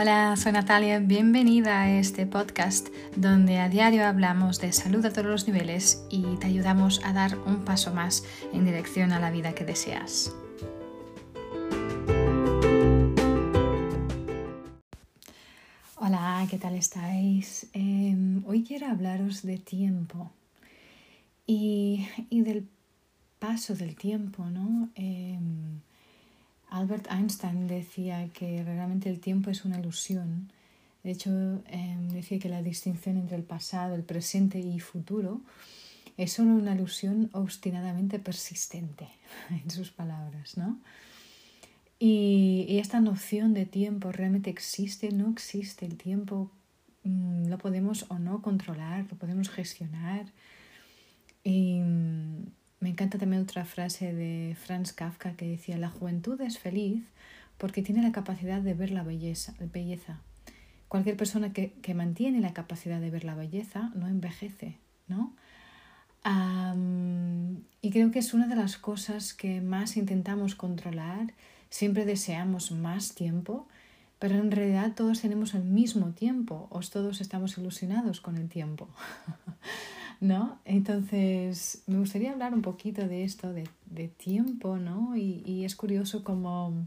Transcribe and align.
Hola, 0.00 0.36
soy 0.36 0.52
Natalia, 0.52 1.00
bienvenida 1.00 1.82
a 1.82 1.98
este 1.98 2.24
podcast 2.24 2.86
donde 3.16 3.58
a 3.58 3.68
diario 3.68 4.06
hablamos 4.06 4.60
de 4.60 4.72
salud 4.72 5.04
a 5.04 5.12
todos 5.12 5.26
los 5.26 5.48
niveles 5.48 6.06
y 6.08 6.36
te 6.36 6.46
ayudamos 6.46 7.04
a 7.04 7.12
dar 7.12 7.36
un 7.36 7.64
paso 7.64 7.92
más 7.92 8.22
en 8.52 8.64
dirección 8.64 9.10
a 9.10 9.18
la 9.18 9.32
vida 9.32 9.56
que 9.56 9.64
deseas. 9.64 10.32
Hola, 15.96 16.46
¿qué 16.48 16.58
tal 16.58 16.76
estáis? 16.76 17.66
Em, 17.72 18.44
hoy 18.46 18.62
quiero 18.62 18.86
hablaros 18.86 19.42
de 19.42 19.58
tiempo 19.58 20.30
y, 21.44 22.06
del 22.30 22.68
paso 23.40 23.74
del 23.74 23.96
tiempo, 23.96 24.44
¿no? 24.44 24.90
Em, 24.94 25.80
Albert 26.70 27.10
Einstein 27.10 27.66
decía 27.66 28.28
que 28.32 28.62
realmente 28.62 29.08
el 29.08 29.20
tiempo 29.20 29.50
es 29.50 29.64
una 29.64 29.78
ilusión. 29.78 30.50
De 31.02 31.12
hecho, 31.12 31.30
em, 31.66 32.08
decía 32.08 32.38
que 32.38 32.48
la 32.48 32.62
distinción 32.62 33.16
entre 33.16 33.36
el 33.36 33.44
pasado, 33.44 33.94
el 33.94 34.02
presente 34.02 34.58
y 34.58 34.78
futuro 34.80 35.40
es 36.16 36.32
solo 36.32 36.50
una 36.50 36.74
ilusión 36.74 37.30
obstinadamente 37.32 38.18
persistente, 38.18 39.08
en 39.50 39.70
sus 39.70 39.90
palabras, 39.90 40.56
¿no? 40.56 40.78
Y, 41.98 42.78
esta 42.78 43.00
noción 43.00 43.54
de 43.54 43.66
tiempo 43.66 44.12
realmente 44.12 44.50
existe, 44.50 45.10
no 45.10 45.30
existe. 45.30 45.84
El 45.86 45.96
tiempo 45.96 46.50
mm, 47.02 47.48
lo 47.48 47.58
podemos 47.58 48.06
o 48.08 48.18
no 48.18 48.40
controlar, 48.42 49.06
lo 49.10 49.16
podemos 49.16 49.48
gestionar. 49.48 50.26
Y, 51.42 51.80
me 52.80 52.90
encanta 52.90 53.18
también 53.18 53.42
otra 53.42 53.64
frase 53.64 54.12
de 54.12 54.56
Franz 54.56 54.92
Kafka 54.92 55.32
que 55.32 55.48
decía, 55.48 55.78
la 55.78 55.90
juventud 55.90 56.40
es 56.40 56.58
feliz 56.58 57.04
porque 57.56 57.82
tiene 57.82 58.02
la 58.02 58.12
capacidad 58.12 58.60
de 58.60 58.74
ver 58.74 58.90
la 58.90 59.02
belleza. 59.02 60.20
Cualquier 60.86 61.16
persona 61.16 61.52
que, 61.52 61.72
que 61.82 61.94
mantiene 61.94 62.40
la 62.40 62.54
capacidad 62.54 63.00
de 63.00 63.10
ver 63.10 63.24
la 63.24 63.34
belleza 63.34 63.90
no 63.94 64.06
envejece, 64.06 64.76
¿no? 65.08 65.32
y 67.80 67.90
creo 67.90 68.10
que 68.10 68.18
es 68.18 68.34
una 68.34 68.46
de 68.48 68.56
las 68.56 68.76
cosas 68.76 69.32
que 69.32 69.60
más 69.60 69.96
intentamos 69.96 70.54
controlar. 70.54 71.32
Siempre 71.70 72.04
deseamos 72.04 72.70
más 72.70 73.14
tiempo, 73.14 73.66
pero 74.18 74.34
en 74.34 74.50
realidad 74.50 74.92
todos 74.94 75.22
tenemos 75.22 75.54
el 75.54 75.64
mismo 75.64 76.10
tiempo 76.10 76.66
o 76.70 76.80
todos 76.80 77.20
estamos 77.20 77.56
ilusionados 77.56 78.20
con 78.20 78.36
el 78.36 78.48
tiempo. 78.48 78.88
¿no? 80.20 80.58
Entonces, 80.64 81.82
me 81.86 81.98
gustaría 81.98 82.32
hablar 82.32 82.54
un 82.54 82.62
poquito 82.62 83.06
de 83.06 83.24
esto, 83.24 83.52
de, 83.52 83.68
de 83.86 84.08
tiempo, 84.08 84.76
¿no? 84.76 85.16
Y, 85.16 85.42
y, 85.46 85.64
es 85.64 85.76
curioso 85.76 86.24
como 86.24 86.86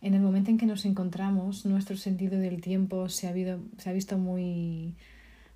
en 0.00 0.14
el 0.14 0.20
momento 0.20 0.50
en 0.50 0.58
que 0.58 0.66
nos 0.66 0.84
encontramos, 0.84 1.66
nuestro 1.66 1.96
sentido 1.96 2.38
del 2.38 2.60
tiempo 2.60 3.08
se 3.08 3.26
ha, 3.26 3.30
habido, 3.30 3.58
se 3.78 3.90
ha 3.90 3.92
visto 3.92 4.18
muy, 4.18 4.94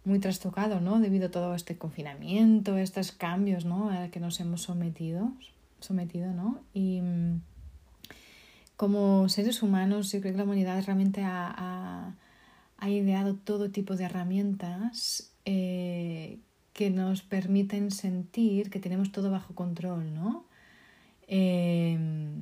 muy 0.04 0.18
trastocado, 0.18 0.80
¿no? 0.80 0.98
Debido 0.98 1.28
a 1.28 1.30
todo 1.30 1.54
este 1.54 1.78
confinamiento, 1.78 2.76
estos 2.76 3.12
cambios, 3.12 3.64
¿no? 3.64 3.90
A 3.90 4.08
que 4.08 4.18
nos 4.18 4.40
hemos 4.40 4.62
sometido, 4.62 5.32
sometido, 5.78 6.32
¿no? 6.32 6.60
Y 6.74 7.00
como 8.76 9.28
seres 9.28 9.62
humanos, 9.62 10.10
yo 10.10 10.20
creo 10.20 10.32
que 10.32 10.38
la 10.38 10.44
humanidad 10.44 10.82
realmente 10.84 11.22
ha, 11.22 11.54
ha, 11.56 12.16
ha 12.78 12.90
ideado 12.90 13.36
todo 13.36 13.70
tipo 13.70 13.94
de 13.94 14.04
herramientas 14.04 15.32
eh, 15.44 16.38
que 16.82 16.90
nos 16.90 17.22
permiten 17.22 17.92
sentir 17.92 18.68
que 18.68 18.80
tenemos 18.80 19.12
todo 19.12 19.30
bajo 19.30 19.54
control, 19.54 20.12
¿no? 20.12 20.44
Em, 21.28 22.40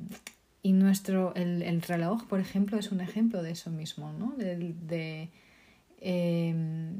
y 0.63 0.73
nuestro, 0.73 1.35
el, 1.35 1.61
el, 1.61 1.83
reloj, 1.83 2.25
por 2.25 2.39
ejemplo, 2.39 2.79
es 2.79 2.91
un 2.91 3.01
ejemplo 3.01 3.43
de 3.43 3.51
eso 3.51 3.69
mismo, 3.69 4.11
¿no? 4.13 4.33
De, 4.35 5.29
em, 5.99 6.99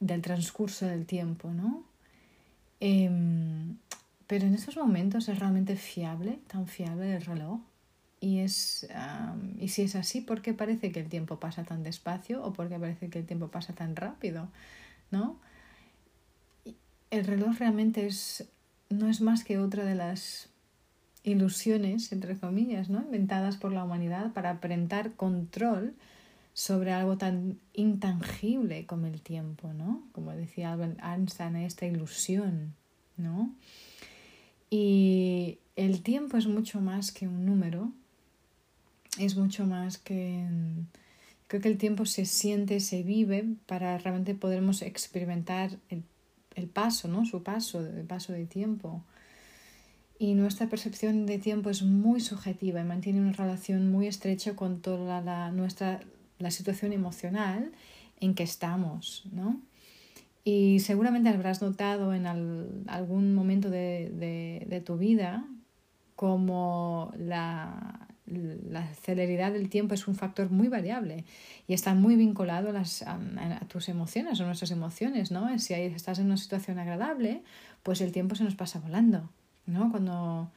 del 0.00 0.22
transcurso 0.22 0.86
del 0.86 1.04
tiempo, 1.04 1.50
¿no? 1.52 1.84
Em, 2.80 3.76
pero 4.26 4.46
en 4.46 4.54
estos 4.54 4.78
momentos 4.78 5.28
es 5.28 5.38
realmente 5.38 5.76
fiable, 5.76 6.38
tan 6.46 6.66
fiable 6.66 7.14
el 7.14 7.22
reloj. 7.26 7.60
Y, 8.20 8.38
es, 8.38 8.88
y 9.58 9.68
si 9.68 9.82
es 9.82 9.96
así, 9.96 10.22
¿por 10.22 10.40
qué 10.40 10.54
parece 10.54 10.92
que 10.92 11.00
el 11.00 11.10
tiempo 11.10 11.38
pasa 11.38 11.62
tan 11.64 11.82
despacio 11.82 12.42
o 12.42 12.54
por 12.54 12.70
qué 12.70 12.78
parece 12.78 13.10
que 13.10 13.18
el 13.18 13.26
tiempo 13.26 13.48
pasa 13.48 13.74
tan 13.74 13.96
rápido? 13.96 14.48
¿No? 15.10 15.36
El 17.10 17.24
reloj 17.24 17.58
realmente 17.58 18.06
es, 18.06 18.48
no 18.88 19.08
es 19.08 19.20
más 19.20 19.44
que 19.44 19.58
otra 19.58 19.84
de 19.84 19.94
las 19.94 20.48
ilusiones, 21.22 22.12
entre 22.12 22.36
comillas, 22.36 22.88
¿no? 22.88 23.00
inventadas 23.02 23.56
por 23.56 23.72
la 23.72 23.84
humanidad 23.84 24.32
para 24.32 24.50
aparentar 24.50 25.12
control 25.12 25.94
sobre 26.54 26.92
algo 26.92 27.16
tan 27.16 27.58
intangible 27.74 28.86
como 28.86 29.06
el 29.06 29.20
tiempo, 29.20 29.72
¿no? 29.72 30.02
Como 30.12 30.32
decía 30.32 30.72
Albert 30.72 30.98
Einstein, 31.02 31.56
esta 31.56 31.86
ilusión, 31.86 32.74
¿no? 33.16 33.54
Y 34.68 35.58
el 35.76 36.02
tiempo 36.02 36.36
es 36.36 36.46
mucho 36.46 36.80
más 36.80 37.12
que 37.12 37.26
un 37.28 37.46
número, 37.46 37.92
es 39.18 39.36
mucho 39.36 39.66
más 39.66 39.98
que... 39.98 40.46
Creo 41.46 41.62
que 41.62 41.68
el 41.68 41.78
tiempo 41.78 42.06
se 42.06 42.26
siente, 42.26 42.78
se 42.78 43.02
vive 43.02 43.44
para 43.66 43.98
realmente 43.98 44.34
podermos 44.34 44.82
experimentar 44.82 45.78
el 45.88 46.04
el 46.60 46.68
paso, 46.68 47.08
¿no? 47.08 47.24
Su 47.24 47.42
paso, 47.42 47.80
el 47.80 48.04
paso 48.04 48.32
de 48.32 48.46
tiempo. 48.46 49.02
Y 50.18 50.34
nuestra 50.34 50.68
percepción 50.68 51.26
de 51.26 51.38
tiempo 51.38 51.70
es 51.70 51.82
muy 51.82 52.20
subjetiva 52.20 52.80
y 52.80 52.84
mantiene 52.84 53.20
una 53.20 53.32
relación 53.32 53.90
muy 53.90 54.06
estrecha 54.06 54.54
con 54.54 54.80
toda 54.80 55.22
la, 55.22 55.50
nuestra, 55.50 56.00
la 56.38 56.50
situación 56.50 56.92
emocional 56.92 57.72
en 58.20 58.34
que 58.34 58.42
estamos, 58.42 59.24
¿no? 59.32 59.60
Y 60.44 60.80
seguramente 60.80 61.28
habrás 61.28 61.62
notado 61.62 62.14
en 62.14 62.26
algún 62.26 63.34
momento 63.34 63.70
de, 63.70 64.10
de, 64.14 64.66
de 64.68 64.80
tu 64.80 64.96
vida 64.96 65.46
como 66.16 67.12
la, 67.16 68.08
la 68.30 68.86
celeridad 68.94 69.52
del 69.52 69.68
tiempo 69.68 69.94
es 69.94 70.06
un 70.08 70.14
factor 70.14 70.50
muy 70.50 70.68
variable 70.68 71.24
y 71.66 71.74
está 71.74 71.94
muy 71.94 72.16
vinculado 72.16 72.70
a, 72.70 72.82
a, 72.82 73.60
tus 73.68 73.88
emociones 73.88 74.40
o 74.40 74.46
nuestras 74.46 74.70
emociones, 74.70 75.30
¿no? 75.30 75.58
Si 75.58 75.74
estás 75.74 76.18
en 76.18 76.26
una 76.26 76.36
situación 76.36 76.78
agradable, 76.78 77.42
pues 77.82 78.00
el 78.00 78.12
tiempo 78.12 78.34
se 78.34 78.44
nos 78.44 78.54
pasa 78.54 78.80
volando, 78.80 79.28
¿no? 79.66 79.90
Cuando, 79.90 80.50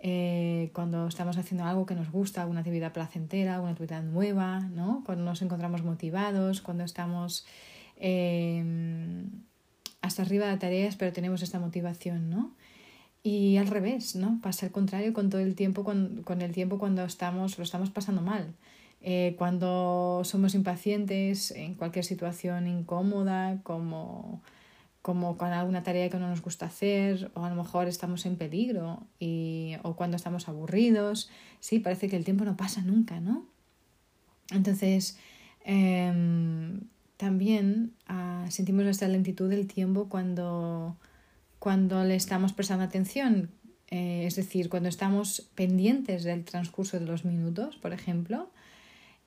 eh, 0.00 0.70
cuando 0.72 1.08
estamos 1.08 1.36
haciendo 1.36 1.64
algo 1.64 1.86
que 1.86 1.94
nos 1.94 2.10
gusta, 2.10 2.46
una 2.46 2.60
actividad 2.60 2.92
placentera, 2.92 3.60
una 3.60 3.72
actividad 3.72 4.02
nueva, 4.02 4.60
¿no? 4.60 5.02
Cuando 5.04 5.24
nos 5.24 5.42
encontramos 5.42 5.82
motivados, 5.82 6.60
cuando 6.60 6.84
estamos 6.84 7.46
eh, 7.96 9.24
hasta 10.00 10.22
arriba 10.22 10.46
de 10.46 10.56
tareas, 10.58 10.96
pero 10.96 11.12
tenemos 11.12 11.42
esta 11.42 11.58
motivación, 11.58 12.30
¿no? 12.30 12.54
Y 13.26 13.56
al 13.56 13.66
revés, 13.66 14.14
¿no? 14.14 14.38
Pasa 14.40 14.66
al 14.66 14.72
contrario 14.72 15.12
con 15.12 15.30
todo 15.30 15.40
el 15.40 15.56
tiempo, 15.56 15.82
con, 15.82 16.22
con 16.22 16.42
el 16.42 16.52
tiempo 16.52 16.78
cuando 16.78 17.02
estamos, 17.02 17.58
lo 17.58 17.64
estamos 17.64 17.90
pasando 17.90 18.22
mal. 18.22 18.54
Eh, 19.00 19.34
cuando 19.36 20.22
somos 20.22 20.54
impacientes 20.54 21.50
en 21.50 21.74
cualquier 21.74 22.04
situación 22.04 22.68
incómoda, 22.68 23.58
como, 23.64 24.42
como 25.02 25.36
con 25.38 25.48
alguna 25.48 25.82
tarea 25.82 26.08
que 26.08 26.18
no 26.18 26.28
nos 26.28 26.40
gusta 26.40 26.66
hacer, 26.66 27.32
o 27.34 27.44
a 27.44 27.50
lo 27.50 27.56
mejor 27.56 27.88
estamos 27.88 28.26
en 28.26 28.36
peligro, 28.36 29.02
y, 29.18 29.74
o 29.82 29.96
cuando 29.96 30.16
estamos 30.16 30.48
aburridos, 30.48 31.28
sí, 31.58 31.80
parece 31.80 32.08
que 32.08 32.14
el 32.14 32.24
tiempo 32.24 32.44
no 32.44 32.56
pasa 32.56 32.82
nunca, 32.82 33.18
¿no? 33.18 33.44
Entonces, 34.52 35.18
eh, 35.64 36.78
también 37.16 37.90
ah, 38.06 38.46
sentimos 38.50 38.86
esta 38.86 39.08
lentitud 39.08 39.50
del 39.50 39.66
tiempo 39.66 40.08
cuando 40.08 40.96
cuando 41.66 42.04
le 42.04 42.14
estamos 42.14 42.52
prestando 42.52 42.84
atención, 42.84 43.50
eh, 43.90 44.22
es 44.24 44.36
decir, 44.36 44.68
cuando 44.68 44.88
estamos 44.88 45.50
pendientes 45.56 46.22
del 46.22 46.44
transcurso 46.44 47.00
de 47.00 47.06
los 47.06 47.24
minutos, 47.24 47.74
por 47.74 47.92
ejemplo, 47.92 48.52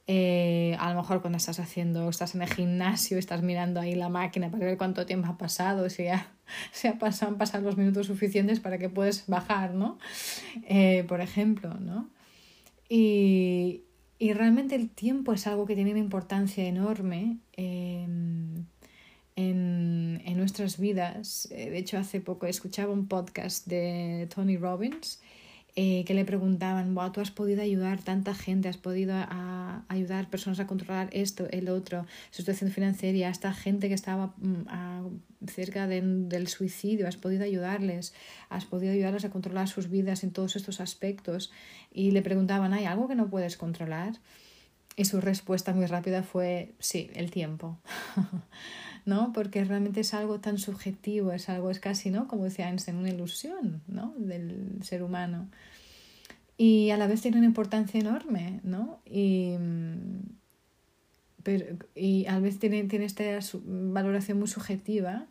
eh, 0.08 0.78
a 0.80 0.90
lo 0.94 1.02
mejor 1.02 1.20
cuando 1.20 1.36
estás 1.36 1.60
haciendo, 1.60 2.08
estás 2.08 2.36
en 2.36 2.42
el 2.42 2.48
gimnasio, 2.48 3.18
estás 3.18 3.42
mirando 3.44 3.82
ahí 3.82 3.94
la 3.94 4.08
máquina 4.08 4.50
para 4.50 4.68
ver 4.68 4.78
cuánto 4.78 5.06
tiempo 5.06 5.28
ha 5.28 5.38
pasado, 5.38 5.90
si 5.90 6.06
ya 6.06 6.32
se 6.72 6.88
ha 6.88 6.98
pasado, 6.98 7.34
han 7.34 7.38
pasado 7.38 7.66
los 7.66 7.76
minutos 7.76 8.08
suficientes 8.08 8.62
para 8.62 8.78
que 8.78 8.88
puedes 8.88 9.28
bajar, 9.28 9.74
¿no? 9.74 10.00
Eh, 10.64 11.04
por 11.10 11.20
ejemplo, 11.20 11.74
¿no? 11.74 12.10
Y, 12.88 13.84
y, 14.18 14.32
realmente 14.32 14.76
el 14.76 14.90
tiempo 14.90 15.34
es 15.34 15.46
algo 15.46 15.66
que 15.66 15.76
tiene 15.76 15.92
una 15.92 16.00
importancia 16.00 16.64
enorme 16.64 17.40
en, 19.40 20.22
en 20.26 20.38
nuestras 20.38 20.78
vidas. 20.78 21.48
Eh, 21.52 21.70
de 21.70 21.78
hecho, 21.78 21.98
hace 21.98 22.20
poco 22.20 22.46
escuchaba 22.46 22.92
un 22.94 23.08
podcast 23.08 23.68
de 23.68 24.28
Tony 24.34 24.58
Robbins 24.58 25.20
eh, 25.76 26.04
que 26.06 26.14
le 26.14 26.26
preguntaban, 26.26 26.94
tú 27.14 27.22
has 27.22 27.32
podido 27.32 27.62
ayudar 27.62 28.02
tanta 28.02 28.34
gente, 28.36 28.68
has 28.68 28.78
podido 28.78 29.14
a, 29.16 29.86
ayudar 29.88 30.30
personas 30.30 30.60
a 30.60 30.68
controlar 30.68 31.10
esto, 31.14 31.48
el 31.52 31.70
otro, 31.70 32.06
su 32.32 32.38
situación 32.38 32.72
financiera, 32.72 33.30
esta 33.30 33.54
gente 33.54 33.88
que 33.88 33.94
estaba 33.94 34.34
mm, 34.38 34.68
a, 34.68 35.04
cerca 35.48 35.88
de, 35.88 36.02
del 36.02 36.48
suicidio, 36.48 37.08
has 37.08 37.16
podido 37.18 37.46
ayudarles, 37.46 38.14
has 38.50 38.66
podido 38.66 38.92
ayudarles 38.92 39.24
a 39.24 39.30
controlar 39.30 39.70
sus 39.70 39.90
vidas 39.90 40.24
en 40.24 40.32
todos 40.32 40.58
estos 40.58 40.82
aspectos. 40.82 41.52
Y 41.94 42.12
le 42.12 42.24
preguntaban, 42.24 42.74
¿hay 42.74 42.86
algo 42.86 43.08
que 43.08 43.16
no 43.16 43.30
puedes 43.30 43.56
controlar? 43.56 44.20
Y 44.98 45.06
su 45.06 45.22
respuesta 45.22 45.72
muy 45.74 45.86
rápida 45.86 46.24
fue, 46.24 46.74
sí, 46.80 47.10
el 47.14 47.32
tiempo. 47.32 47.78
¿no? 49.10 49.34
Porque 49.34 49.64
realmente 49.66 50.02
es 50.02 50.14
algo 50.14 50.40
tan 50.40 50.58
subjetivo, 50.60 51.34
es 51.34 51.50
algo, 51.50 51.72
es 51.72 51.80
casi, 51.80 52.12
¿no? 52.12 52.28
Como 52.28 52.46
decía 52.46 52.70
Einstein, 52.70 52.98
una 52.98 53.10
ilusión, 53.10 53.82
¿no? 53.88 54.14
Del 54.18 54.78
ser 54.84 55.04
humano. 55.04 55.50
Y 56.58 56.92
a 56.92 56.98
la 56.98 57.08
vez 57.08 57.22
tiene 57.22 57.38
una 57.38 57.48
importancia 57.48 58.00
enorme, 58.00 58.62
¿no? 58.64 59.02
Y, 59.06 59.56
pero, 61.44 61.66
y 61.96 62.26
a 62.28 62.34
la 62.34 62.40
vez 62.40 62.60
tiene, 62.60 62.84
tiene 62.84 63.06
esta 63.06 63.24
valoración 63.66 64.38
muy 64.40 64.48
subjetiva 64.48 65.26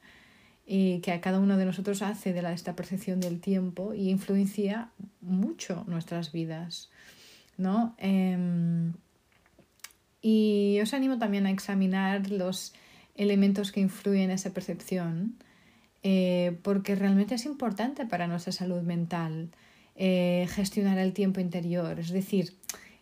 y 0.67 0.99
que 1.01 1.13
a 1.13 1.21
cada 1.21 1.39
uno 1.39 1.57
de 1.57 1.65
nosotros 1.65 2.03
hace 2.03 2.33
de 2.33 2.43
la, 2.43 2.53
esta 2.53 2.75
percepción 2.75 3.21
del 3.21 3.41
tiempo 3.41 3.95
y 3.95 4.11
influencia 4.11 4.91
mucho 5.21 5.85
nuestras 5.87 6.33
vidas, 6.33 6.91
¿no? 7.57 7.95
Em, 7.99 8.93
y 10.21 10.79
os 10.83 10.93
animo 10.95 11.19
también 11.19 11.47
a 11.47 11.51
examinar 11.51 12.31
los 12.31 12.75
elementos 13.19 13.73
que 13.73 13.81
influyen 13.81 14.25
en 14.25 14.31
esa 14.31 14.55
percepción, 14.55 15.35
eh, 16.03 16.56
porque 16.62 16.94
realmente 16.94 17.35
es 17.35 17.44
importante 17.44 18.06
para 18.06 18.26
nuestra 18.26 18.53
salud 18.53 18.81
mental 18.82 19.50
eh, 19.97 20.47
gestionar 20.50 20.97
el 20.99 21.12
tiempo 21.12 21.41
interior. 21.41 21.99
Es 21.99 22.11
decir, 22.11 22.55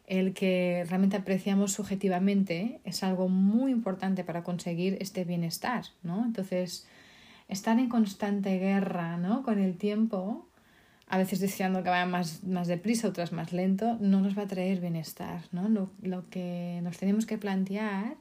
el 0.06 0.32
que 0.32 0.84
realmente 0.88 1.16
apreciamos 1.16 1.72
subjetivamente 1.72 2.80
es 2.84 3.02
algo 3.02 3.28
muy 3.28 3.70
importante 3.70 4.24
para 4.24 4.42
conseguir 4.42 4.96
este 5.00 5.24
bienestar, 5.24 5.84
¿no? 6.02 6.24
Entonces, 6.24 6.86
estar 7.48 7.78
en 7.78 7.90
constante 7.90 8.58
guerra, 8.58 9.19
¿no? 9.19 9.42
Con 9.42 9.58
el 9.58 9.76
tiempo, 9.76 10.46
a 11.08 11.19
veces 11.19 11.38
deseando 11.40 11.82
que 11.82 11.90
vaya 11.90 12.06
más, 12.06 12.42
más 12.44 12.66
deprisa, 12.66 13.08
otras 13.08 13.32
más 13.32 13.52
lento, 13.52 13.98
no 14.00 14.20
nos 14.20 14.36
va 14.36 14.42
a 14.42 14.48
traer 14.48 14.80
bienestar, 14.80 15.42
¿no? 15.52 15.69
Lo, 15.69 15.90
lo 16.02 16.28
que 16.30 16.80
nos 16.82 16.96
tenemos 16.96 17.26
que 17.26 17.36
plantear 17.36 18.16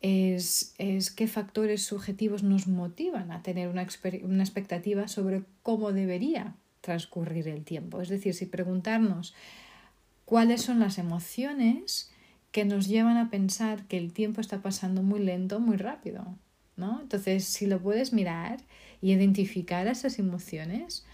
es, 0.00 0.74
es 0.78 1.10
qué 1.10 1.26
factores 1.26 1.82
subjetivos 1.82 2.42
nos 2.42 2.66
motivan 2.66 3.32
a 3.32 3.42
tener 3.42 3.68
una, 3.68 3.86
una 4.22 4.42
expectativa 4.42 5.08
sobre 5.08 5.42
cómo 5.62 5.92
debería 5.92 6.54
transcurrir 6.80 7.48
el 7.48 7.64
tiempo. 7.64 8.00
Es 8.00 8.08
decir, 8.08 8.34
si 8.34 8.46
preguntarnos 8.46 9.34
cuáles 10.24 10.62
son 10.62 10.78
las 10.78 10.98
emociones 10.98 12.10
que 12.52 12.64
nos 12.64 12.86
llevan 12.86 13.16
a 13.16 13.30
pensar 13.30 13.86
que 13.86 13.98
el 13.98 14.12
tiempo 14.12 14.40
está 14.40 14.62
pasando 14.62 15.02
muy 15.02 15.20
lento, 15.20 15.60
muy 15.60 15.76
rápido. 15.76 16.36
¿no? 16.76 17.00
Entonces, 17.00 17.44
si 17.44 17.66
lo 17.66 17.80
puedes 17.80 18.12
mirar 18.12 18.58
y 19.02 19.12
identificar 19.12 19.86
esas 19.86 20.18
emociones, 20.18 21.04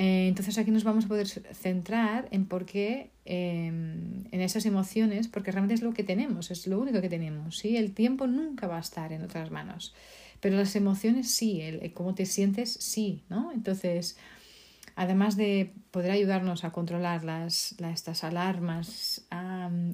eh, 0.00 0.28
entonces 0.28 0.56
aquí 0.58 0.70
nos 0.70 0.84
vamos 0.84 1.06
a 1.06 1.08
poder 1.08 1.26
centrar 1.26 2.28
en 2.30 2.46
por 2.46 2.66
qué, 2.66 3.10
em, 3.24 4.26
en 4.30 4.40
esas 4.40 4.64
emociones, 4.64 5.26
porque 5.26 5.50
realmente 5.50 5.74
es 5.74 5.82
lo 5.82 5.92
que 5.92 6.04
tenemos, 6.04 6.52
es 6.52 6.68
lo 6.68 6.78
único 6.78 7.00
que 7.00 7.08
tenemos. 7.08 7.58
¿sí? 7.58 7.76
El 7.76 7.92
tiempo 7.94 8.28
nunca 8.28 8.68
va 8.68 8.76
a 8.76 8.80
estar 8.80 9.12
en 9.12 9.22
otras 9.24 9.50
manos, 9.50 9.96
pero 10.38 10.56
las 10.56 10.76
emociones 10.76 11.32
sí, 11.32 11.60
el, 11.62 11.92
cómo 11.94 12.14
te 12.14 12.26
sientes 12.26 12.72
sí, 12.74 13.24
¿no? 13.28 13.50
Entonces, 13.50 14.16
además 14.94 15.36
de 15.36 15.72
poder 15.90 16.12
ayudarnos 16.12 16.62
a 16.62 16.70
controlar 16.70 17.24
las, 17.24 17.74
estas 17.80 18.22
alarmas 18.22 19.26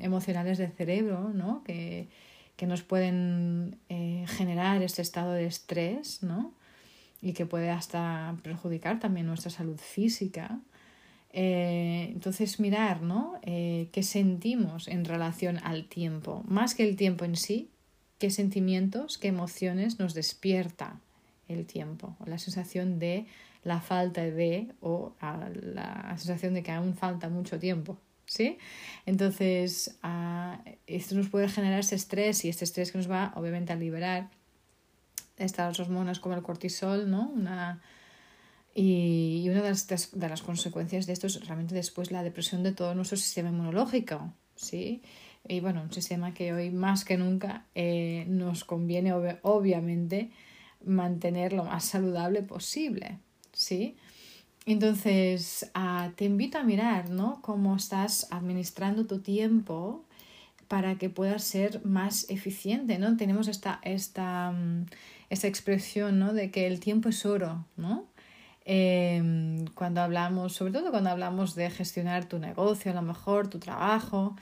emocionales 0.01 0.59
del 0.59 0.73
cerebro, 0.73 1.31
¿no? 1.33 1.65
Que, 1.65 2.09
que 2.57 2.67
nos 2.67 2.83
pueden 2.83 3.79
eh, 3.89 4.27
generar 4.29 4.83
este 4.83 5.01
estado 5.01 5.33
de 5.33 5.47
estrés, 5.47 6.23
¿no? 6.23 6.53
Y 7.25 7.33
que 7.33 7.47
puede 7.47 7.71
hasta 7.71 8.37
perjudicar 8.43 9.01
también 9.01 9.27
nuestra 9.27 9.51
salud 9.51 9.79
física. 9.79 10.61
Eh, 11.33 12.11
entonces 12.13 12.61
mirar 12.61 13.01
¿no? 13.01 13.41
Eh, 13.43 13.89
qué 13.93 14.03
sentimos 14.03 14.87
en 14.89 15.07
relación 15.07 15.59
al 15.65 15.89
tiempo, 15.89 16.45
más 16.47 16.75
que 16.75 16.87
el 16.87 16.97
tiempo 16.97 17.25
en 17.25 17.37
sí, 17.37 17.71
qué 18.19 18.31
sentimientos, 18.31 19.17
qué 19.17 19.29
emociones 19.29 19.99
nos 19.99 20.13
despierta 20.13 21.01
el 21.49 21.65
tiempo, 21.65 22.15
o 22.21 22.27
la 22.27 22.39
sensación 22.39 22.99
de 22.99 23.27
la 23.63 23.81
falta 23.81 24.21
de 24.21 24.69
o 24.81 25.15
la 25.21 26.15
sensación 26.19 26.53
de 26.53 26.63
que 26.63 26.73
aún 26.73 26.95
falta 26.95 27.31
mucho 27.31 27.59
tiempo. 27.59 27.99
¿Sí? 28.27 28.59
Entonces, 29.05 29.99
ah, 30.03 30.63
esto 30.87 31.15
nos 31.15 31.29
puede 31.29 31.49
generar 31.49 31.81
ese 31.81 31.95
estrés 31.95 32.45
y 32.45 32.49
este 32.49 32.65
estrés 32.65 32.91
que 32.91 32.99
nos 32.99 33.11
va 33.11 33.33
obviamente 33.37 33.73
a 33.73 33.77
liberar 33.77 34.31
estas 35.37 35.79
hormonas 35.81 36.21
como 36.21 36.35
el 36.35 36.43
cortisol, 36.43 37.11
¿no? 37.11 37.29
Una, 37.29 37.83
y, 38.75 39.47
una 39.49 39.63
de 39.63 39.71
las, 39.71 39.87
de 39.87 40.29
las 40.29 40.43
consecuencias 40.43 41.07
de 41.07 41.13
esto 41.13 41.27
es 41.27 41.45
realmente 41.47 41.75
después 41.75 42.11
la 42.11 42.23
depresión 42.23 42.63
de 42.63 42.73
todo 42.73 42.95
nuestro 42.95 43.17
sistema 43.17 43.51
inmunológico, 43.51 44.33
¿sí? 44.57 45.03
Y 45.47 45.61
bueno, 45.61 45.83
un 45.83 45.93
sistema 45.93 46.33
que 46.33 46.53
hoy 46.53 46.71
más 46.71 47.05
que 47.05 47.17
nunca 47.17 47.67
eh, 47.75 48.25
nos 48.29 48.65
conviene 48.65 49.13
obviamente 49.13 50.31
mantener 50.85 51.53
lo 51.53 51.65
más 51.65 51.85
saludable 51.85 52.43
posible, 52.43 53.19
¿sí? 53.53 53.97
Entonces, 54.67 55.71
ah, 55.75 56.13
te 56.17 56.25
invito 56.25 56.59
a 56.59 56.63
mirar, 56.63 57.11
¿no? 57.11 57.43
Cómo 57.43 57.77
estás 57.77 58.27
administrando 58.31 59.07
tu 59.07 59.21
tiempo 59.21 60.05
para 60.69 60.97
que 60.97 61.11
puedas 61.11 61.45
ser 61.45 61.85
más 61.85 62.29
eficiente, 62.31 62.99
¿no? 62.99 63.17
Tenemos 63.17 63.49
esta, 63.49 63.81
esta, 63.83 64.53
mm, 64.53 64.87
esa 65.31 65.49
expresión 65.49 66.19
¿no? 66.19 66.33
de 66.33 66.51
que 66.51 66.67
el 66.67 66.81
tiempo 66.81 67.09
es 67.09 67.25
oro, 67.27 67.67
¿no? 67.77 68.07
Em, 68.67 69.67
cuando 69.75 70.01
hablamos, 70.01 70.55
sobre 70.55 70.73
todo 70.73 70.91
cuando 70.91 71.11
hablamos 71.11 71.55
de 71.55 71.69
gestionar 71.71 72.25
tu 72.27 72.39
negocio, 72.39 72.91
a 72.91 72.95
lo 72.95 73.03
mejor 73.03 73.49
tu 73.49 73.59
trabajo, 73.59 74.37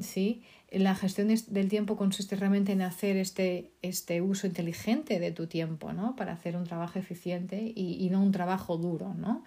¿sí? 0.00 0.42
La 0.70 0.94
gestión 0.94 1.28
del 1.28 1.68
tiempo 1.68 1.96
consiste 1.96 2.36
realmente 2.36 2.72
en 2.72 2.82
hacer 2.82 3.16
este, 3.16 3.72
este 3.80 4.20
uso 4.20 4.46
inteligente 4.46 5.18
de 5.18 5.32
tu 5.32 5.46
tiempo, 5.46 5.92
¿no? 5.92 6.14
Para 6.14 6.32
hacer 6.32 6.56
un 6.56 6.64
trabajo 6.64 6.98
eficiente 6.98 7.72
y, 7.74 8.08
no 8.10 8.22
un 8.22 8.32
trabajo 8.32 8.76
duro, 8.76 9.14
¿no? 9.14 9.44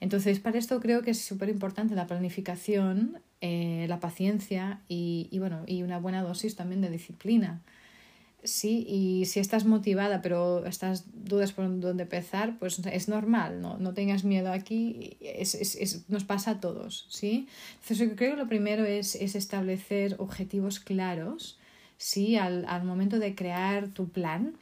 Entonces, 0.00 0.40
para 0.40 0.58
esto 0.58 0.80
creo 0.80 1.02
que 1.02 1.10
es 1.12 1.22
súper 1.24 1.48
importante 1.48 1.94
la 1.94 2.06
planificación, 2.06 3.20
eh, 3.40 3.86
la 3.88 4.00
paciencia 4.00 4.80
y, 4.88 5.28
bueno, 5.38 5.62
y 5.66 5.82
una 5.82 5.98
buena 5.98 6.22
dosis 6.22 6.56
también 6.56 6.80
de 6.80 6.90
disciplina. 6.90 7.62
Sí, 8.46 8.86
y 8.88 9.24
si 9.26 9.40
estás 9.40 9.64
motivada 9.64 10.22
pero 10.22 10.64
estás 10.66 11.04
dudas 11.12 11.52
por 11.52 11.64
dónde 11.80 12.04
empezar, 12.04 12.58
pues 12.60 12.78
es 12.78 13.08
normal, 13.08 13.60
no, 13.60 13.76
no 13.78 13.92
tengas 13.92 14.22
miedo 14.22 14.52
aquí, 14.52 15.16
es, 15.20 15.56
es, 15.56 15.74
es, 15.74 16.08
nos 16.08 16.22
pasa 16.24 16.52
a 16.52 16.60
todos, 16.60 17.06
¿sí? 17.10 17.48
Entonces 17.82 18.12
creo 18.16 18.36
que 18.36 18.42
lo 18.42 18.48
primero 18.48 18.84
es, 18.84 19.16
es 19.16 19.34
establecer 19.34 20.14
objetivos 20.18 20.78
claros, 20.78 21.58
¿sí? 21.98 22.36
Al, 22.36 22.64
al 22.68 22.84
momento 22.84 23.18
de 23.18 23.34
crear 23.34 23.88
tu 23.88 24.10
plan, 24.10 24.56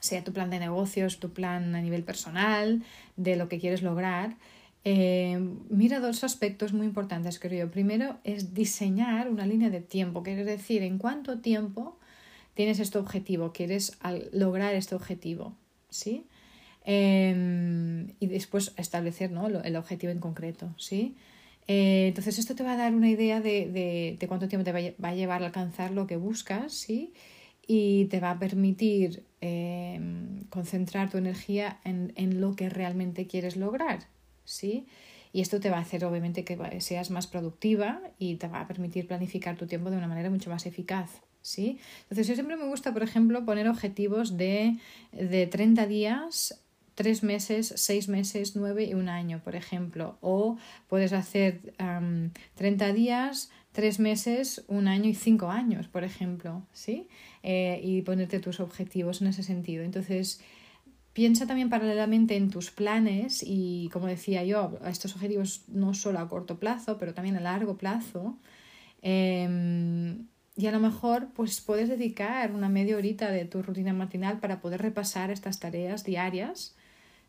sea 0.00 0.24
tu 0.24 0.32
plan 0.32 0.48
de 0.48 0.58
negocios, 0.58 1.20
tu 1.20 1.34
plan 1.34 1.74
a 1.74 1.82
nivel 1.82 2.02
personal, 2.02 2.82
de 3.16 3.36
lo 3.36 3.50
que 3.50 3.60
quieres 3.60 3.82
lograr, 3.82 4.36
eh, 4.84 5.38
mira 5.68 6.00
dos 6.00 6.24
aspectos 6.24 6.72
muy 6.72 6.86
importantes, 6.86 7.38
creo 7.38 7.66
yo. 7.66 7.70
Primero 7.70 8.16
es 8.24 8.54
diseñar 8.54 9.28
una 9.28 9.46
línea 9.46 9.68
de 9.68 9.82
tiempo, 9.82 10.22
quiere 10.22 10.44
decir 10.44 10.82
en 10.82 10.96
cuánto 10.96 11.40
tiempo 11.40 11.99
tienes 12.60 12.78
este 12.78 12.98
objetivo, 12.98 13.54
quieres 13.54 13.96
lograr 14.32 14.74
este 14.74 14.94
objetivo, 14.94 15.56
¿sí? 15.88 16.26
Em, 16.84 18.08
y 18.20 18.26
después 18.26 18.74
establecer 18.76 19.30
¿no? 19.30 19.46
el 19.46 19.76
objetivo 19.76 20.12
en 20.12 20.18
concreto, 20.18 20.74
¿sí? 20.76 21.16
Eh, 21.68 22.08
entonces 22.08 22.38
esto 22.38 22.54
te 22.54 22.62
va 22.62 22.74
a 22.74 22.76
dar 22.76 22.94
una 22.94 23.08
idea 23.08 23.40
de, 23.40 23.70
de, 23.70 24.18
de 24.20 24.28
cuánto 24.28 24.46
tiempo 24.46 24.62
te 24.62 24.92
va 24.92 25.08
a 25.08 25.14
llevar 25.14 25.42
a 25.42 25.46
alcanzar 25.46 25.92
lo 25.92 26.06
que 26.06 26.18
buscas, 26.18 26.74
¿sí? 26.74 27.14
Y 27.66 28.04
te 28.10 28.20
va 28.20 28.32
a 28.32 28.38
permitir 28.38 29.24
em, 29.40 30.44
concentrar 30.50 31.08
tu 31.08 31.16
energía 31.16 31.80
en, 31.84 32.12
en, 32.14 32.42
lo 32.42 32.56
que 32.56 32.68
realmente 32.68 33.26
quieres 33.26 33.56
lograr, 33.56 34.00
¿sí? 34.44 34.84
Y 35.32 35.40
esto 35.40 35.60
te 35.60 35.70
va 35.70 35.78
a 35.78 35.80
hacer 35.80 36.04
obviamente 36.04 36.44
que 36.44 36.58
seas 36.82 37.10
más 37.10 37.26
productiva 37.26 38.02
y 38.18 38.34
te 38.34 38.48
va 38.48 38.60
a 38.60 38.68
permitir 38.68 39.06
planificar 39.06 39.56
tu 39.56 39.66
tiempo 39.66 39.90
de 39.90 39.96
una 39.96 40.08
manera 40.08 40.28
mucho 40.28 40.50
más 40.50 40.66
eficaz, 40.66 41.22
¿sí? 41.42 41.78
Entonces 42.02 42.26
yo 42.26 42.34
siempre 42.34 42.56
me 42.56 42.66
gusta, 42.66 42.92
por 42.92 43.02
ejemplo, 43.02 43.44
poner 43.44 43.68
objetivos 43.68 44.36
de, 44.36 44.76
de 45.12 45.46
30 45.46 45.86
días, 45.86 46.60
3 46.94 47.22
meses, 47.22 47.72
6 47.76 48.08
meses, 48.08 48.56
9 48.56 48.84
y 48.84 48.94
un 48.94 49.08
año, 49.08 49.40
por 49.42 49.56
ejemplo. 49.56 50.18
O 50.20 50.58
puedes 50.86 51.12
hacer 51.12 51.72
30 52.56 52.92
días, 52.92 53.50
3 53.72 54.00
meses, 54.00 54.64
un 54.68 54.86
año 54.86 55.08
y 55.08 55.14
5 55.14 55.50
años, 55.50 55.88
por 55.88 56.04
ejemplo, 56.04 56.62
¿sí? 56.72 57.08
Eh, 57.42 57.80
y 57.82 58.02
ponerte 58.02 58.38
tus 58.38 58.60
objetivos 58.60 59.22
en 59.22 59.28
ese 59.28 59.42
sentido. 59.42 59.82
Entonces, 59.82 60.42
piensa 61.14 61.46
también 61.46 61.70
paralelamente 61.70 62.36
en 62.36 62.50
tus 62.50 62.70
planes 62.70 63.42
y, 63.46 63.88
como 63.92 64.06
decía 64.06 64.44
yo, 64.44 64.78
estos 64.86 65.14
objetivos 65.14 65.64
no 65.68 65.94
solo 65.94 66.18
a 66.18 66.28
corto 66.28 66.58
plazo, 66.58 66.98
pero 66.98 67.14
también 67.14 67.36
a 67.36 67.40
largo 67.40 67.78
plazo. 67.78 68.36
Eh, 69.00 70.18
y 70.60 70.66
a 70.66 70.72
lo 70.72 70.80
mejor 70.80 71.28
pues 71.34 71.60
puedes 71.62 71.88
dedicar 71.88 72.52
una 72.52 72.68
media 72.68 72.96
horita 72.96 73.30
de 73.30 73.46
tu 73.46 73.62
rutina 73.62 73.94
matinal 73.94 74.40
para 74.40 74.60
poder 74.60 74.82
repasar 74.82 75.30
estas 75.30 75.58
tareas 75.58 76.04
diarias, 76.04 76.74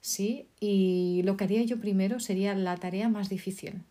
¿sí? 0.01 0.47
Y 0.59 1.21
lo 1.23 1.37
que 1.37 1.45
haría 1.45 1.63
yo 1.63 1.79
primero 1.79 2.19
sería 2.19 2.53
la 2.55 2.75
tarea 2.75 3.07
más 3.07 3.29
difícil, 3.29 3.83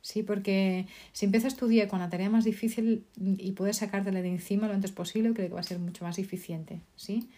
¿sí? 0.00 0.22
Porque 0.22 0.86
si 1.12 1.26
empiezas 1.26 1.54
tu 1.56 1.68
día 1.68 1.86
con 1.86 1.98
la 1.98 2.08
tarea 2.08 2.30
más 2.30 2.44
difícil 2.44 3.04
y 3.20 3.52
puedes 3.52 3.76
sacártela 3.76 4.22
de 4.22 4.28
encima 4.28 4.68
lo 4.68 4.74
antes 4.74 4.92
posible, 4.92 5.34
creo 5.34 5.48
que 5.48 5.54
va 5.54 5.60
a 5.60 5.64
ser 5.64 5.78
mucho 5.78 6.04
más 6.04 6.18
eficiente, 6.18 6.80
¿sí? 6.96 7.28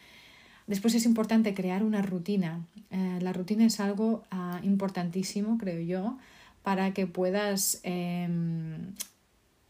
Después 0.68 0.94
es 0.94 1.04
importante 1.04 1.52
crear 1.52 1.82
una 1.82 2.00
rutina. 2.00 2.64
Eh, 2.92 3.18
la 3.20 3.32
rutina 3.32 3.64
es 3.64 3.80
algo 3.80 4.22
ah, 4.30 4.60
importantísimo, 4.62 5.58
creo 5.58 5.80
yo, 5.80 6.16
para 6.62 6.94
que 6.94 7.08
puedas 7.08 7.80
em, 7.82 8.92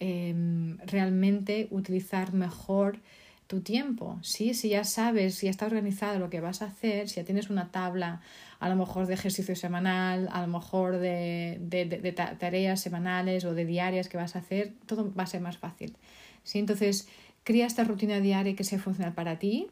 em, 0.00 0.78
realmente 0.87 1.69
utilizar 1.71 2.33
mejor 2.33 2.99
tu 3.47 3.61
tiempo. 3.61 4.19
¿sí? 4.23 4.54
Si 4.54 4.69
ya 4.69 4.85
sabes, 4.85 5.35
si 5.35 5.47
ya 5.47 5.50
está 5.50 5.66
organizado 5.66 6.19
lo 6.19 6.30
que 6.30 6.40
vas 6.40 6.62
a 6.62 6.66
hacer, 6.66 7.09
si 7.09 7.16
ya 7.16 7.25
tienes 7.25 7.50
una 7.50 7.71
tabla 7.71 8.21
a 8.61 8.69
lo 8.69 8.76
mejor 8.76 9.07
de 9.07 9.14
ejercicio 9.14 9.57
semanal, 9.57 10.28
a 10.33 10.40
lo 10.42 10.47
mejor 10.47 10.99
de, 10.99 11.59
de, 11.61 12.12
tareas 12.12 12.80
semanales 12.80 13.45
o 13.45 13.54
de 13.54 13.64
diarias 13.64 14.09
que 14.09 14.16
vas 14.16 14.37
a 14.37 14.40
hacer, 14.40 14.75
todo 14.87 15.12
va 15.14 15.25
a 15.25 15.26
ser 15.26 15.40
más 15.40 15.59
fácil. 15.59 15.97
¿sí? 16.45 16.59
Entonces, 16.61 17.09
crea 17.42 17.66
esta 17.66 17.85
rutina 17.85 18.21
diaria 18.21 18.54
que 18.54 18.64
sea 18.64 18.78
funcional 18.78 19.14
para 19.14 19.38
ti 19.38 19.69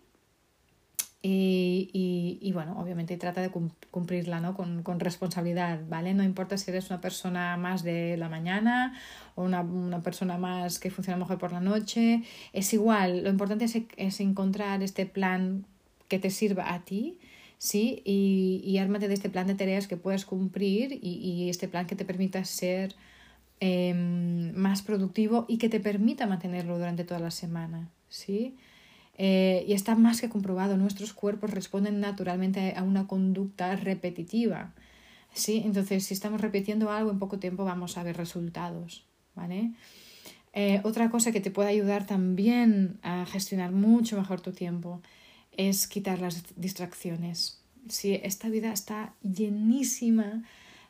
y, 1.20 2.38
y, 2.40 2.52
bueno, 2.52 2.78
obviamente 2.78 3.16
trata 3.16 3.40
de 3.40 3.50
cumplirla 3.90 4.38
¿no? 4.38 4.54
con, 4.54 4.84
con, 4.84 5.00
responsabilidad, 5.00 5.80
¿vale? 5.88 6.14
No 6.14 6.22
importa 6.22 6.56
si 6.56 6.70
eres 6.70 6.90
una 6.90 7.00
persona 7.00 7.56
más 7.56 7.82
de 7.82 8.16
la 8.16 8.28
mañana 8.28 8.96
o 9.34 9.42
una, 9.42 9.62
una, 9.62 10.00
persona 10.00 10.38
más 10.38 10.78
que 10.78 10.90
funciona 10.90 11.18
mejor 11.18 11.38
por 11.38 11.50
la 11.52 11.60
noche, 11.60 12.22
es 12.52 12.72
igual, 12.72 13.24
lo 13.24 13.30
importante 13.30 13.64
es, 13.64 13.76
es 13.96 14.20
encontrar 14.20 14.82
este 14.84 15.06
plan 15.06 15.66
que 16.06 16.20
te 16.20 16.30
sirva 16.30 16.72
a 16.72 16.84
ti, 16.84 17.18
¿sí? 17.58 18.00
Y, 18.04 18.62
y 18.64 18.78
ármate 18.78 19.08
de 19.08 19.14
este 19.14 19.28
plan 19.28 19.48
de 19.48 19.56
tareas 19.56 19.88
que 19.88 19.96
puedes 19.96 20.24
cumplir 20.24 21.00
y, 21.02 21.48
este 21.50 21.66
plan 21.66 21.86
que 21.88 21.96
te 21.96 22.04
permita 22.04 22.44
ser 22.44 22.94
eh, 23.58 23.92
más 24.54 24.82
productivo 24.82 25.46
y 25.48 25.58
que 25.58 25.68
te 25.68 25.80
permita 25.80 26.28
mantenerlo 26.28 26.78
durante 26.78 27.02
toda 27.02 27.18
la 27.18 27.32
semana, 27.32 27.90
¿sí? 28.08 28.56
Eh, 29.20 29.64
y 29.66 29.72
está 29.72 29.96
más 29.96 30.20
que 30.20 30.28
comprobado, 30.28 30.76
nuestros 30.76 31.12
cuerpos 31.12 31.50
responden 31.50 31.98
naturalmente 31.98 32.74
a 32.76 32.84
una 32.84 33.08
conducta 33.08 33.74
repetitiva. 33.74 34.72
¿sí? 35.34 35.62
Entonces, 35.64 36.06
si 36.06 36.14
estamos 36.14 36.40
repitiendo 36.40 36.90
algo 36.90 37.10
en 37.10 37.18
poco 37.18 37.38
tiempo 37.38 37.64
vamos 37.64 37.98
a 37.98 38.04
ver 38.04 38.16
resultados. 38.16 39.04
¿vale? 39.34 39.72
Eh, 40.52 40.80
otra 40.84 41.10
cosa 41.10 41.32
que 41.32 41.40
te 41.40 41.50
puede 41.50 41.68
ayudar 41.68 42.06
también 42.06 42.98
a 43.02 43.26
gestionar 43.26 43.72
mucho 43.72 44.16
mejor 44.16 44.40
tu 44.40 44.52
tiempo 44.52 45.02
es 45.56 45.88
quitar 45.88 46.20
las 46.20 46.44
distracciones. 46.56 47.60
Sí, 47.88 48.20
esta 48.22 48.48
vida 48.48 48.72
está 48.72 49.14
llenísima 49.22 50.44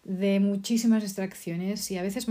de 0.04 0.40
muchísimas 0.40 1.02
distracciones 1.02 1.90
y 1.90 1.99
a 1.99 2.02
veces 2.02 2.26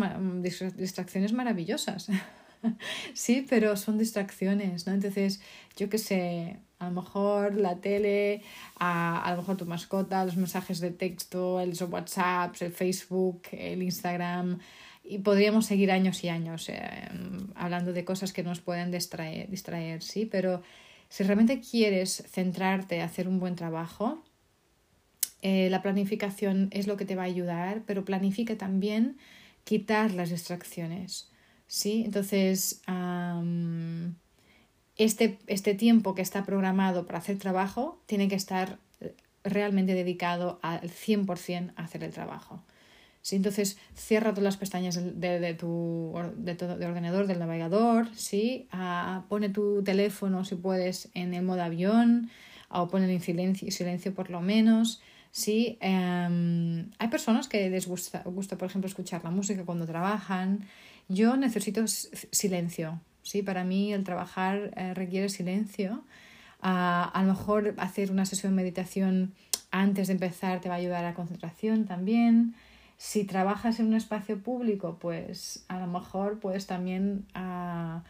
distracciones 0.77 1.33
maravillosas. 1.33 2.09
sí, 3.13 3.45
pero 3.49 3.77
son 3.77 3.97
distracciones, 3.97 4.87
¿no? 4.87 4.93
Entonces, 4.93 5.41
yo 5.75 5.89
qué 5.89 5.97
sé, 5.97 6.57
a 6.79 6.85
lo 6.85 7.01
mejor 7.01 7.55
la 7.55 7.77
tele, 7.77 8.41
a, 8.77 9.21
a, 9.21 9.31
lo 9.31 9.37
mejor 9.37 9.57
tu 9.57 9.65
mascota, 9.65 10.25
los 10.25 10.37
mensajes 10.37 10.79
de 10.79 10.91
texto, 10.91 11.59
el 11.59 11.73
WhatsApp, 11.89 12.55
el 12.61 12.71
Facebook, 12.71 13.43
el 13.51 13.83
Instagram, 13.83 14.59
y 15.03 15.19
podríamos 15.19 15.65
seguir 15.65 15.91
años 15.91 16.23
y 16.23 16.29
años 16.29 16.67
eh, 16.69 16.81
hablando 17.55 17.93
de 17.93 18.03
cosas 18.03 18.33
que 18.33 18.43
nos 18.43 18.59
pueden 18.59 18.91
distraer, 18.91 19.49
distraer, 19.49 20.03
sí, 20.03 20.25
pero 20.25 20.61
si 21.09 21.23
realmente 21.23 21.61
quieres 21.61 22.23
centrarte, 22.27 23.01
hacer 23.01 23.27
un 23.27 23.39
buen 23.39 23.55
trabajo, 23.55 24.23
eh, 25.41 25.69
la 25.69 25.81
planificación 25.81 26.67
es 26.71 26.87
lo 26.87 26.97
que 26.97 27.05
te 27.05 27.15
va 27.15 27.23
a 27.23 27.25
ayudar, 27.25 27.83
pero 27.85 28.03
planifica 28.03 28.57
también 28.57 29.17
quitar 29.63 30.13
las 30.13 30.29
distracciones. 30.29 31.31
¿Sí? 31.67 32.03
Entonces, 32.05 32.81
este, 34.97 35.39
este 35.47 35.75
tiempo 35.75 36.15
que 36.15 36.21
está 36.21 36.43
programado 36.45 37.05
para 37.05 37.19
hacer 37.19 37.37
trabajo 37.37 38.01
tiene 38.05 38.27
que 38.27 38.35
estar 38.35 38.79
eh, 38.99 39.13
realmente 39.43 39.93
dedicado 39.93 40.59
al 40.63 40.89
100% 40.89 41.73
a 41.75 41.83
hacer 41.83 42.03
el 42.03 42.11
trabajo. 42.11 42.63
¿sí? 43.21 43.35
Entonces, 43.35 43.77
cierra 43.95 44.31
todas 44.31 44.43
las 44.43 44.57
pestañas 44.57 44.95
de, 44.95 45.39
de, 45.39 45.53
tu 45.53 46.13
de, 46.37 46.55
de 46.55 46.85
ordenador, 46.85 47.27
del 47.27 47.39
navegador, 47.39 48.07
¿sí? 48.15 48.67
Ah, 48.71 49.25
pone 49.29 49.49
tu 49.49 49.83
teléfono, 49.83 50.45
si 50.45 50.55
puedes, 50.55 51.09
en 51.13 51.33
el 51.33 51.43
modo 51.43 51.61
avión 51.61 52.29
o 52.69 52.87
pone 52.87 53.11
en 53.11 53.21
silencio, 53.21 53.71
silencio 53.71 54.13
por 54.13 54.29
lo 54.29 54.41
menos. 54.41 55.01
¿sí? 55.31 55.77
Em, 55.81 56.89
hay 56.97 57.07
personas 57.09 57.47
que 57.47 57.69
les 57.69 57.87
gusta, 57.87 58.23
gusta, 58.25 58.57
por 58.57 58.67
ejemplo, 58.67 58.87
escuchar 58.87 59.23
la 59.23 59.29
música 59.29 59.63
cuando 59.65 59.85
trabajan. 59.85 60.65
Yo 61.09 61.37
necesito 61.37 61.85
silencio, 61.87 62.99
¿sí? 63.23 63.41
Para 63.41 63.63
mí 63.63 63.93
el 63.93 64.03
trabajar 64.03 64.71
eh, 64.75 64.93
requiere 64.93 65.29
silencio. 65.29 66.03
Uh, 66.59 67.13
a 67.13 67.21
lo 67.23 67.33
mejor 67.33 67.75
hacer 67.77 68.11
una 68.11 68.25
sesión 68.25 68.53
de 68.53 68.63
meditación 68.63 69.33
antes 69.71 70.07
de 70.07 70.13
empezar 70.13 70.59
te 70.59 70.69
va 70.69 70.75
a 70.75 70.77
ayudar 70.79 71.05
a 71.05 71.09
la 71.09 71.13
concentración 71.13 71.85
también. 71.85 72.55
Si 72.97 73.25
trabajas 73.25 73.79
en 73.79 73.87
un 73.87 73.93
espacio 73.93 74.39
público, 74.39 74.97
pues 74.99 75.63
a 75.67 75.79
lo 75.79 75.87
mejor 75.87 76.39
puedes 76.39 76.65
también 76.65 77.25
um, 77.35 78.01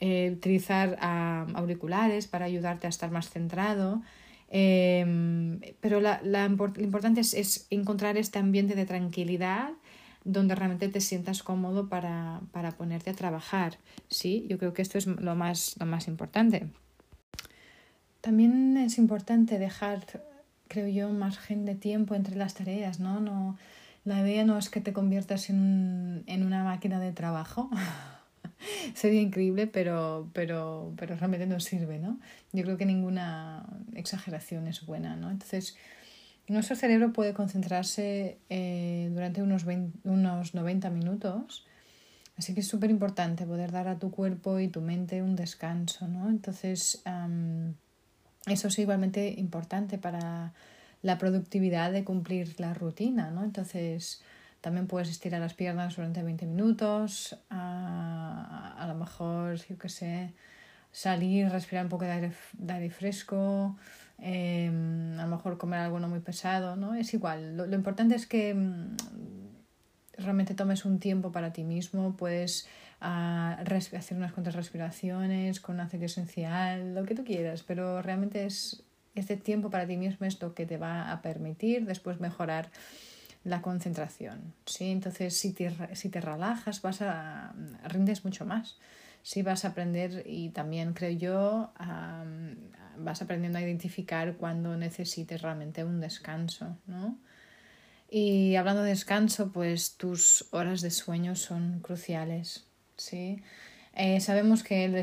eh, 0.00 0.32
utilizar 0.32 0.98
uh, 1.00 1.56
auriculares 1.56 2.26
para 2.26 2.46
ayudarte 2.46 2.86
a 2.86 2.90
estar 2.90 3.10
más 3.10 3.30
centrado. 3.30 4.02
Eh, 4.50 5.74
pero 5.80 6.00
la, 6.00 6.20
la, 6.24 6.48
lo 6.48 6.82
importante 6.82 7.20
es, 7.20 7.34
es 7.34 7.66
encontrar 7.70 8.16
este 8.16 8.38
ambiente 8.38 8.74
de 8.74 8.86
tranquilidad 8.86 9.70
donde 10.28 10.54
realmente 10.54 10.88
te 10.88 11.00
sientas 11.00 11.42
cómodo 11.42 11.88
para, 11.88 12.40
para 12.52 12.72
ponerte 12.72 13.10
a 13.10 13.14
trabajar. 13.14 13.78
Sí, 14.08 14.46
yo 14.48 14.58
creo 14.58 14.74
que 14.74 14.82
esto 14.82 14.98
es 14.98 15.06
lo 15.06 15.34
más, 15.34 15.76
lo 15.80 15.86
más 15.86 16.06
importante. 16.06 16.68
También 18.20 18.76
es 18.76 18.98
importante 18.98 19.58
dejar, 19.58 20.04
creo 20.68 20.86
yo, 20.88 21.08
margen 21.08 21.64
de 21.64 21.74
tiempo 21.74 22.14
entre 22.14 22.36
las 22.36 22.54
tareas, 22.54 23.00
¿no? 23.00 23.20
no 23.20 23.56
la 24.04 24.20
idea 24.20 24.44
no 24.44 24.58
es 24.58 24.68
que 24.70 24.80
te 24.80 24.92
conviertas 24.92 25.50
en, 25.50 26.24
en 26.26 26.44
una 26.44 26.62
máquina 26.62 27.00
de 27.00 27.12
trabajo. 27.12 27.70
Sería 28.94 29.20
increíble, 29.20 29.66
pero, 29.66 30.28
pero, 30.32 30.92
pero 30.96 31.16
realmente 31.16 31.46
no 31.46 31.60
sirve, 31.60 31.98
¿no? 31.98 32.18
Yo 32.52 32.64
creo 32.64 32.76
que 32.76 32.86
ninguna 32.86 33.66
exageración 33.94 34.66
es 34.66 34.84
buena, 34.84 35.16
¿no? 35.16 35.30
Entonces, 35.30 35.76
nuestro 36.48 36.76
cerebro 36.76 37.12
puede 37.12 37.34
concentrarse 37.34 38.38
eh, 38.48 39.10
durante 39.12 39.42
unos, 39.42 39.64
unos 40.04 40.54
90 40.54 40.90
minutos, 40.90 41.66
así 42.36 42.54
que 42.54 42.60
es 42.60 42.68
súper 42.68 42.90
importante 42.90 43.46
poder 43.46 43.70
dar 43.70 43.88
a 43.88 43.98
tu 43.98 44.10
cuerpo 44.10 44.58
y 44.58 44.68
tu 44.68 44.80
mente 44.80 45.22
un 45.22 45.36
descanso, 45.36 46.08
¿no? 46.08 46.28
Entonces, 46.28 47.02
eso 48.46 48.68
es 48.68 48.78
igualmente 48.78 49.34
importante 49.36 49.98
para 49.98 50.54
la 51.02 51.18
productividad 51.18 51.92
de 51.92 52.04
cumplir 52.04 52.58
la 52.58 52.74
rutina, 52.74 53.30
¿no? 53.30 53.44
Entonces, 53.44 54.22
también 54.60 54.86
puedes 54.86 55.08
estirar 55.08 55.40
las 55.40 55.54
piernas 55.54 55.96
durante 55.96 56.22
20 56.22 56.46
minutos, 56.46 57.38
a, 57.50 58.74
a 58.78 58.86
lo 58.86 58.94
mejor, 58.94 59.56
yo 59.66 59.78
qué 59.78 59.88
sé, 59.88 60.32
salir, 60.92 61.48
respirar 61.50 61.84
un 61.84 61.90
poco 61.90 62.04
de 62.04 62.12
aire, 62.12 62.32
de 62.54 62.72
aire 62.72 62.90
fresco, 62.90 63.76
eh, 64.20 64.68
a 65.18 65.22
lo 65.22 65.28
mejor 65.28 65.58
comer 65.58 65.80
algo 65.80 66.00
no 66.00 66.08
muy 66.08 66.20
pesado, 66.20 66.76
¿no? 66.76 66.94
Es 66.94 67.14
igual. 67.14 67.56
Lo, 67.56 67.74
importante 67.74 68.14
es 68.14 68.26
que 68.26 68.54
mm, 68.54 68.96
realmente 70.18 70.54
tomes 70.54 70.84
un 70.84 70.98
tiempo 70.98 71.30
para 71.32 71.52
ti 71.52 71.64
mismo, 71.64 72.16
puedes 72.16 72.68
uh, 73.00 73.94
hacer 73.96 74.16
unas 74.16 74.32
cuantas 74.32 74.54
respiraciones 74.54 75.60
con 75.60 75.80
aceite 75.80 76.06
esencial, 76.06 76.94
lo 76.94 77.04
que 77.04 77.14
tú 77.14 77.24
quieras, 77.24 77.62
pero 77.62 78.02
realmente 78.02 78.44
es 78.44 78.82
este 79.14 79.36
tiempo 79.36 79.70
para 79.70 79.86
ti 79.86 79.96
mismo 79.96 80.26
es 80.26 80.40
lo 80.40 80.54
que 80.54 80.66
te 80.66 80.76
va 80.76 81.10
a 81.10 81.22
permitir 81.22 81.86
después 81.86 82.20
mejorar 82.20 82.70
la 83.44 83.62
concentración, 83.62 84.54
¿sí? 84.66 84.90
Entonces, 84.90 85.36
si 85.36 85.52
te, 85.52 85.72
si 85.94 86.08
te 86.08 86.20
relajas, 86.20 86.82
vas 86.82 87.02
a 87.02 87.54
rindes 87.84 88.24
mucho 88.24 88.44
más. 88.44 88.78
Sí 89.22 89.42
vas 89.42 89.64
a 89.64 89.68
aprender 89.68 90.22
y 90.26 90.50
también 90.50 90.94
creo 90.94 91.10
yo 91.10 91.72
vas 92.98 93.22
aprendiendo 93.22 93.58
a 93.58 93.62
identificar 93.62 94.36
cuando 94.36 94.76
necesites 94.76 95.42
realmente 95.42 95.84
un 95.84 96.00
descanso, 96.00 96.76
¿no? 96.86 97.18
Y 98.10 98.56
hablando 98.56 98.82
de 98.82 98.90
descanso, 98.90 99.52
pues 99.52 99.96
tus 99.96 100.46
horas 100.52 100.80
de 100.80 100.90
sueño 100.90 101.36
son 101.36 101.80
cruciales, 101.80 102.66
¿sí? 102.96 103.42
Eh, 103.94 104.20
sabemos 104.20 104.62
que, 104.62 105.02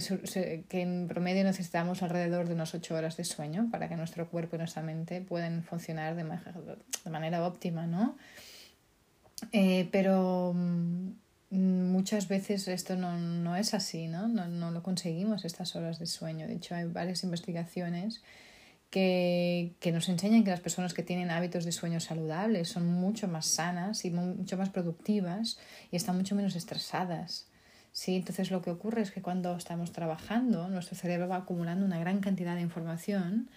que, 0.69 0.81
en 0.81 1.07
promedio 1.07 1.43
necesitamos 1.43 2.01
alrededor 2.01 2.47
de 2.47 2.53
unas 2.53 2.73
8 2.73 2.95
horas 2.95 3.17
de 3.17 3.25
sueño 3.25 3.67
para 3.69 3.89
que 3.89 3.95
nuestro 3.97 4.29
cuerpo 4.29 4.55
y 4.55 4.59
nuestra 4.59 4.81
mente 4.81 5.21
puedan 5.21 5.63
funcionar 5.63 6.15
de, 6.15 6.23
de 6.23 7.11
manera 7.11 7.45
óptima, 7.45 7.87
¿no? 7.87 8.17
Eh, 9.51 9.89
pero 9.91 10.53
mm, 10.55 11.09
muchas 11.49 12.27
veces 12.27 12.67
esto 12.67 12.95
no, 12.95 13.17
no 13.17 13.55
es 13.55 13.73
así, 13.73 14.07
¿no? 14.07 14.27
¿no? 14.27 14.47
No 14.47 14.71
lo 14.71 14.83
conseguimos 14.83 15.45
estas 15.45 15.75
horas 15.75 15.99
de 15.99 16.07
sueño. 16.07 16.47
De 16.47 16.55
hecho, 16.55 16.75
hay 16.75 16.85
varias 16.85 17.23
investigaciones 17.23 18.23
que, 18.89 19.75
que, 19.79 19.91
nos 19.91 20.09
enseñan 20.09 20.43
que 20.43 20.51
las 20.51 20.61
personas 20.61 20.93
que 20.93 21.03
tienen 21.03 21.31
hábitos 21.31 21.65
de 21.65 21.71
sueño 21.71 21.99
saludables 21.99 22.69
son 22.69 22.87
mucho 22.87 23.27
más 23.27 23.45
sanas 23.45 24.05
y 24.05 24.11
mucho 24.11 24.57
más 24.57 24.69
productivas 24.69 25.59
y 25.91 25.95
están 25.95 26.17
mucho 26.17 26.35
menos 26.35 26.55
estresadas. 26.55 27.47
¿sí? 27.91 28.15
Entonces 28.17 28.51
lo 28.51 28.61
que 28.61 28.71
ocurre 28.71 29.01
es 29.01 29.11
que 29.11 29.21
cuando 29.21 29.55
estamos 29.55 29.91
trabajando, 29.91 30.67
nuestro 30.67 30.95
cerebro 30.95 31.27
va 31.27 31.37
acumulando 31.37 31.85
una 31.85 31.99
gran 31.99 32.19
cantidad 32.19 32.55
de 32.55 32.61
información 32.61 33.49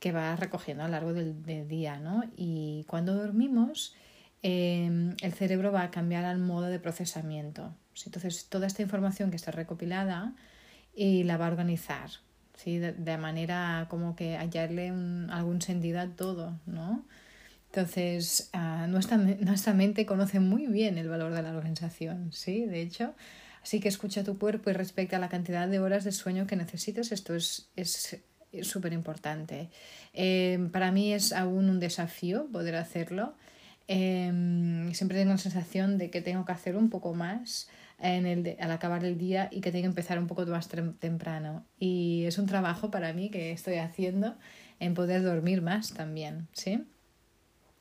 que 0.00 0.12
va 0.12 0.36
recogiendo 0.36 0.82
a 0.82 0.86
lo 0.88 0.92
largo 0.92 1.12
del, 1.12 1.42
del 1.44 1.68
día, 1.68 1.98
¿no? 1.98 2.24
Y 2.36 2.84
cuando 2.88 3.14
dormimos, 3.14 3.94
eh, 4.46 5.14
el 5.22 5.32
cerebro 5.32 5.72
va 5.72 5.84
a 5.84 5.90
cambiar 5.90 6.26
al 6.26 6.38
modo 6.38 6.66
de 6.66 6.78
procesamiento. 6.78 7.74
Entonces, 8.04 8.46
toda 8.50 8.66
esta 8.66 8.82
información 8.82 9.30
que 9.30 9.36
está 9.36 9.52
recopilada 9.52 10.34
y 10.94 11.24
la 11.24 11.38
va 11.38 11.46
a 11.46 11.50
organizar, 11.50 12.10
¿sí? 12.54 12.78
de, 12.78 13.16
manera 13.16 13.86
como 13.88 14.14
que 14.14 14.36
hallarle 14.36 14.92
algún 15.30 15.62
sentido 15.62 15.98
a 15.98 16.08
todo, 16.08 16.60
¿no? 16.66 17.06
Entonces, 17.70 18.50
uh, 18.52 18.86
nuestra, 18.86 19.16
nuestra 19.16 19.72
mente 19.72 20.04
conoce 20.04 20.40
muy 20.40 20.66
bien 20.66 20.98
el 20.98 21.08
valor 21.08 21.32
de 21.32 21.42
la 21.42 21.56
organización, 21.56 22.30
¿sí? 22.30 22.66
De 22.66 22.82
hecho, 22.82 23.14
así 23.62 23.80
que 23.80 23.88
escucha 23.88 24.24
tu 24.24 24.38
cuerpo 24.38 24.68
y 24.68 24.74
respecta 24.74 25.18
la 25.18 25.30
cantidad 25.30 25.66
de 25.68 25.80
horas 25.80 26.04
de 26.04 26.12
sueño 26.12 26.46
que 26.46 26.56
necesitas. 26.56 27.12
Esto 27.12 27.34
es 27.34 27.70
súper 28.62 28.92
es 28.92 28.98
importante. 28.98 29.70
Eh, 30.12 30.68
para 30.70 30.92
mí 30.92 31.14
es 31.14 31.32
aún 31.32 31.70
un 31.70 31.80
desafío 31.80 32.46
poder 32.52 32.76
hacerlo. 32.76 33.34
Eh, 33.88 34.90
siempre 34.92 35.18
tengo 35.18 35.32
la 35.32 35.38
sensación 35.38 35.98
de 35.98 36.10
que 36.10 36.20
tengo 36.20 36.44
que 36.44 36.52
hacer 36.52 36.76
un 36.76 36.88
poco 36.88 37.14
más 37.14 37.68
en 37.98 38.26
el 38.26 38.42
de, 38.42 38.56
al 38.60 38.70
acabar 38.70 39.04
el 39.04 39.18
día 39.18 39.48
y 39.50 39.60
que 39.60 39.70
tengo 39.70 39.82
que 39.82 39.88
empezar 39.88 40.18
un 40.18 40.26
poco 40.26 40.44
más 40.46 40.68
temprano. 40.98 41.64
Y 41.78 42.24
es 42.26 42.38
un 42.38 42.46
trabajo 42.46 42.90
para 42.90 43.12
mí 43.12 43.30
que 43.30 43.52
estoy 43.52 43.76
haciendo 43.76 44.36
en 44.80 44.94
poder 44.94 45.22
dormir 45.22 45.62
más 45.62 45.94
también, 45.94 46.48
¿sí? 46.52 46.84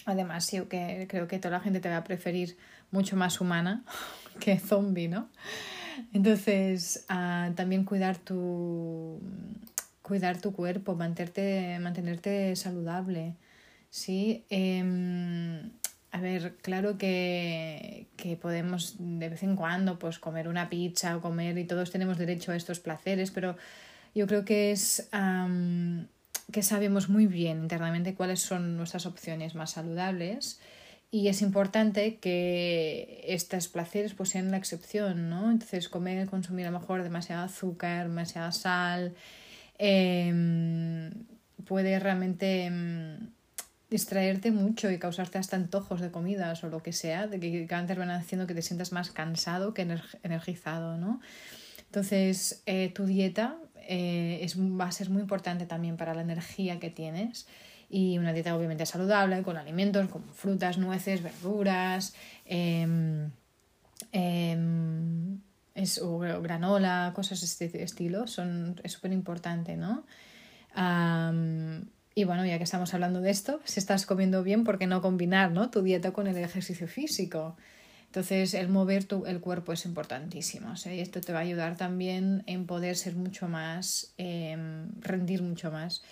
Además, 0.05 0.51
yo 0.51 0.67
que 0.67 1.07
creo 1.09 1.27
que 1.27 1.39
toda 1.39 1.57
la 1.57 1.63
gente 1.63 1.79
te 1.79 1.89
va 1.89 1.97
a 1.97 2.03
preferir 2.03 2.57
mucho 2.91 3.15
más 3.15 3.39
humana 3.41 3.83
que 4.39 4.59
zombie, 4.59 5.07
¿no? 5.07 5.29
Entonces, 6.13 7.05
uh, 7.09 7.53
también 7.53 7.85
cuidar 7.85 8.17
tu, 8.17 9.21
cuidar 10.01 10.41
tu 10.41 10.53
cuerpo, 10.53 10.95
mantenerte, 10.95 11.77
mantenerte 11.79 12.55
saludable, 12.55 13.35
¿sí? 13.89 14.43
Eh, 14.49 15.69
a 16.13 16.21
ver, 16.21 16.57
claro 16.61 16.99
que, 16.99 18.05
que, 18.17 18.37
podemos 18.37 18.97
de 18.99 19.29
vez 19.29 19.41
en 19.41 19.55
cuando 19.55 19.97
pues 19.97 20.19
comer 20.19 20.47
una 20.47 20.69
pizza 20.69 21.17
o 21.17 21.21
comer 21.21 21.57
y 21.57 21.65
todos 21.65 21.89
tenemos 21.89 22.19
derecho 22.19 22.51
a 22.51 22.55
estos 22.55 22.79
placeres, 22.79 23.31
pero 23.31 23.57
yo 24.13 24.27
creo 24.27 24.45
que 24.45 24.71
es 24.71 25.09
um, 25.11 26.05
que 26.51 26.61
sabemos 26.61 27.09
muy 27.09 27.25
bien 27.25 27.63
internamente 27.63 28.13
cuáles 28.13 28.41
son 28.41 28.77
nuestras 28.77 29.07
opciones 29.07 29.55
más 29.55 29.71
saludables 29.71 30.59
y 31.09 31.29
es 31.29 31.41
importante 31.41 32.17
que 32.17 33.25
estos 33.27 33.67
placeres 33.67 34.13
pues 34.13 34.29
sean 34.29 34.51
la 34.51 34.57
excepción, 34.57 35.31
¿no? 35.31 35.49
Entonces 35.49 35.89
comer, 35.89 36.29
consumir 36.29 36.67
a 36.67 36.71
lo 36.71 36.79
mejor 36.79 37.01
demasiado 37.01 37.43
azúcar, 37.43 38.07
demasiada 38.07 38.51
sal, 38.51 39.15
eh, 39.79 41.11
puede 41.65 41.97
realmente... 41.97 42.71
Distraerte 43.93 44.49
mucho 44.49 44.89
y 44.89 44.97
causarte 44.97 45.37
hasta 45.37 45.55
antojos 45.55 46.01
de 46.01 46.09
comidas 46.09 46.63
o 46.63 46.67
lo 46.67 46.81
que 46.81 46.91
sea, 46.93 47.27
de 47.27 47.39
que 47.39 47.67
van 47.69 48.09
haciendo 48.09 48.47
que 48.47 48.55
te 48.55 48.63
sientas 48.63 48.91
más 48.91 49.11
cansado 49.11 49.75
que 49.75 49.87
energizado, 50.23 50.97
¿no? 50.97 51.21
Entonces, 51.85 52.63
eh, 52.65 52.89
tu 52.89 53.05
dieta 53.05 53.55
eh, 53.87 54.39
es, 54.41 54.57
va 54.57 54.85
a 54.85 54.91
ser 54.91 55.11
muy 55.11 55.21
importante 55.21 55.67
también 55.67 55.95
para 55.95 56.15
la 56.15 56.23
energía 56.23 56.79
que 56.79 56.89
tienes 56.89 57.45
y 57.87 58.17
una 58.17 58.33
dieta 58.33 58.55
obviamente 58.55 58.87
saludable, 58.87 59.43
con 59.43 59.57
alimentos 59.57 60.09
como 60.09 60.25
frutas, 60.33 60.79
nueces, 60.79 61.21
verduras, 61.21 62.15
eh, 62.47 63.29
es, 65.75 66.01
o 66.01 66.17
granola, 66.17 67.11
cosas 67.13 67.39
de 67.41 67.45
este 67.45 67.83
estilo, 67.83 68.25
son, 68.25 68.81
es 68.81 68.93
súper 68.93 69.11
importante, 69.11 69.77
¿no? 69.77 70.03
Y 72.15 72.25
bueno, 72.25 72.45
ya 72.45 72.57
que 72.57 72.63
estamos 72.63 72.93
hablando 72.93 73.21
de 73.21 73.31
esto, 73.31 73.59
si 73.63 73.79
estás 73.79 74.05
comiendo 74.05 74.43
bien, 74.43 74.63
¿por 74.63 74.77
qué 74.77 74.85
no 74.87 75.01
combinar 75.01 75.51
¿no? 75.51 75.69
tu 75.69 75.81
dieta 75.81 76.11
con 76.11 76.27
el 76.27 76.37
ejercicio 76.37 76.87
físico? 76.87 77.57
Entonces, 78.05 78.53
el 78.53 78.69
mover 78.69 79.05
tu, 79.05 79.25
el 79.25 79.39
cuerpo 79.39 79.73
es 79.73 79.85
importantísimo. 79.85 80.75
¿sí? 80.75 80.99
Esto 80.99 81.19
te 81.19 81.33
va 81.33 81.39
a 81.39 81.41
ayudar 81.41 81.75
también 81.75 82.43
en 82.45 82.67
poder 82.67 82.95
ser 82.95 83.15
mucho 83.15 83.47
más, 83.47 84.13
eh, 84.19 84.55
rendir 84.99 85.41
mucho 85.41 85.71
más 85.71 86.03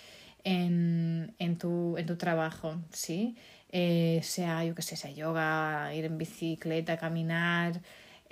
en, 0.42 1.34
en, 1.38 1.56
tu, 1.58 1.96
en 1.96 2.06
tu 2.06 2.16
trabajo, 2.16 2.80
¿sí? 2.90 3.36
Eh, 3.70 4.20
sea, 4.22 4.64
yo 4.64 4.74
qué 4.74 4.82
sé, 4.82 4.96
sea 4.96 5.12
yoga, 5.12 5.94
ir 5.94 6.04
en 6.04 6.18
bicicleta, 6.18 6.98
caminar, 6.98 7.80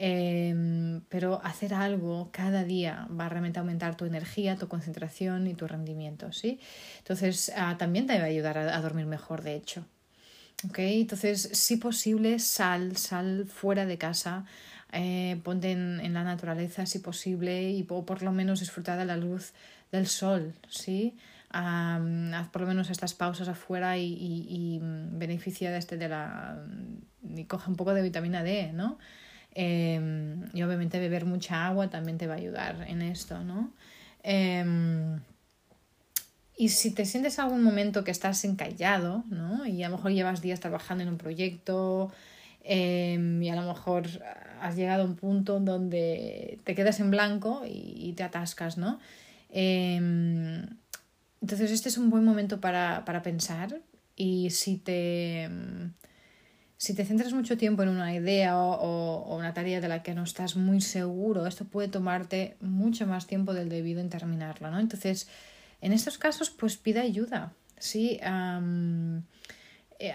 Em, 0.02 1.02
pero 1.10 1.42
hacer 1.44 1.74
algo 1.74 2.30
cada 2.32 2.64
día 2.64 3.06
va 3.10 3.26
a 3.26 3.58
aumentar 3.58 3.98
tu 3.98 4.06
energía, 4.06 4.56
tu 4.56 4.66
concentración 4.66 5.46
y 5.46 5.52
tu 5.52 5.66
rendimiento, 5.66 6.32
¿sí? 6.32 6.58
Entonces, 7.00 7.52
ah, 7.54 7.76
también 7.76 8.06
te 8.06 8.16
va 8.16 8.24
a 8.24 8.28
ayudar 8.28 8.56
a, 8.56 8.80
dormir 8.80 9.04
mejor, 9.04 9.42
de 9.42 9.56
hecho. 9.56 9.84
¿Ok? 10.66 10.78
Entonces, 10.78 11.50
si 11.52 11.76
posible, 11.76 12.38
sal, 12.38 12.96
sal 12.96 13.44
fuera 13.44 13.84
de 13.84 13.98
casa, 13.98 14.46
eh, 14.92 15.38
ponte 15.44 15.72
en, 15.72 16.14
la 16.14 16.24
naturaleza 16.24 16.86
si 16.86 17.00
posible 17.00 17.70
y 17.70 17.82
por 17.82 18.22
lo 18.22 18.32
menos 18.32 18.60
disfrutar 18.60 18.98
de 18.98 19.04
la 19.04 19.18
luz 19.18 19.52
del 19.92 20.06
sol, 20.06 20.54
¿sí? 20.70 21.18
haz 21.50 22.48
por 22.48 22.62
lo 22.62 22.68
menos 22.68 22.88
estas 22.88 23.12
pausas 23.12 23.48
afuera 23.48 23.98
y, 23.98 24.14
y, 24.14 24.46
y 24.48 24.78
beneficia 24.82 25.70
de, 25.70 25.78
este, 25.78 25.98
de 25.98 26.08
la... 26.08 26.64
y 27.22 27.44
coge 27.44 27.68
un 27.70 27.76
poco 27.76 27.92
de 27.92 28.00
vitamina 28.02 28.42
D, 28.42 28.72
¿no? 28.72 28.98
Em, 29.54 30.48
y 30.54 30.62
obviamente 30.62 31.00
beber 31.00 31.24
mucha 31.24 31.66
agua 31.66 31.90
también 31.90 32.18
te 32.18 32.26
va 32.26 32.34
a 32.34 32.36
ayudar 32.36 32.86
en 32.88 33.02
esto, 33.02 33.42
¿no? 33.42 33.72
Em, 34.22 35.20
y 36.56 36.68
si 36.68 36.92
te 36.92 37.04
sientes 37.04 37.38
algún 37.38 37.62
momento 37.62 38.04
que 38.04 38.10
estás 38.10 38.44
encallado, 38.44 39.24
¿no? 39.28 39.66
Y 39.66 39.82
a 39.82 39.88
lo 39.88 39.96
mejor 39.96 40.12
llevas 40.12 40.42
días 40.42 40.60
trabajando 40.60 41.02
en 41.02 41.08
un 41.08 41.18
proyecto 41.18 42.12
em, 42.62 43.42
y 43.42 43.50
a 43.50 43.56
lo 43.56 43.62
mejor 43.62 44.06
has 44.60 44.76
llegado 44.76 45.02
a 45.02 45.06
un 45.06 45.16
punto 45.16 45.58
donde 45.60 46.58
te 46.64 46.74
quedas 46.74 47.00
en 47.00 47.10
blanco 47.10 47.62
y, 47.66 48.12
te 48.16 48.22
atascas, 48.22 48.78
¿no? 48.78 48.98
entonces 49.52 50.78
este 51.72 51.88
es 51.88 51.98
un 51.98 52.10
buen 52.10 52.24
momento 52.24 52.60
para, 52.60 53.04
para 53.04 53.22
pensar 53.22 53.80
y 54.14 54.50
si 54.50 54.76
te 54.76 55.48
si 56.81 56.95
te 56.95 57.05
centras 57.05 57.35
mucho 57.35 57.59
tiempo 57.59 57.83
en 57.83 57.90
una 57.90 58.14
idea 58.14 58.57
o, 58.57 59.37
una 59.37 59.53
tarea 59.53 59.83
de 59.83 59.88
la 59.88 60.03
que 60.03 60.14
no 60.14 60.23
estás 60.25 60.57
muy 60.57 60.81
seguro, 60.81 61.47
esto 61.47 61.66
puede 61.66 61.88
tomarte 61.88 62.57
mucho 62.61 63.07
más 63.07 63.27
tiempo 63.27 63.53
del 63.53 63.69
debido 63.69 64.01
en 64.01 64.09
terminarla, 64.09 64.71
¿no? 64.71 64.81
Entonces, 64.81 65.29
en 65.83 65.93
estos 65.93 66.16
casos, 66.16 66.49
pues 66.49 66.79
pida 66.79 67.03
ayuda, 67.03 67.53
¿sí? 67.79 68.19
Um, 68.27 69.25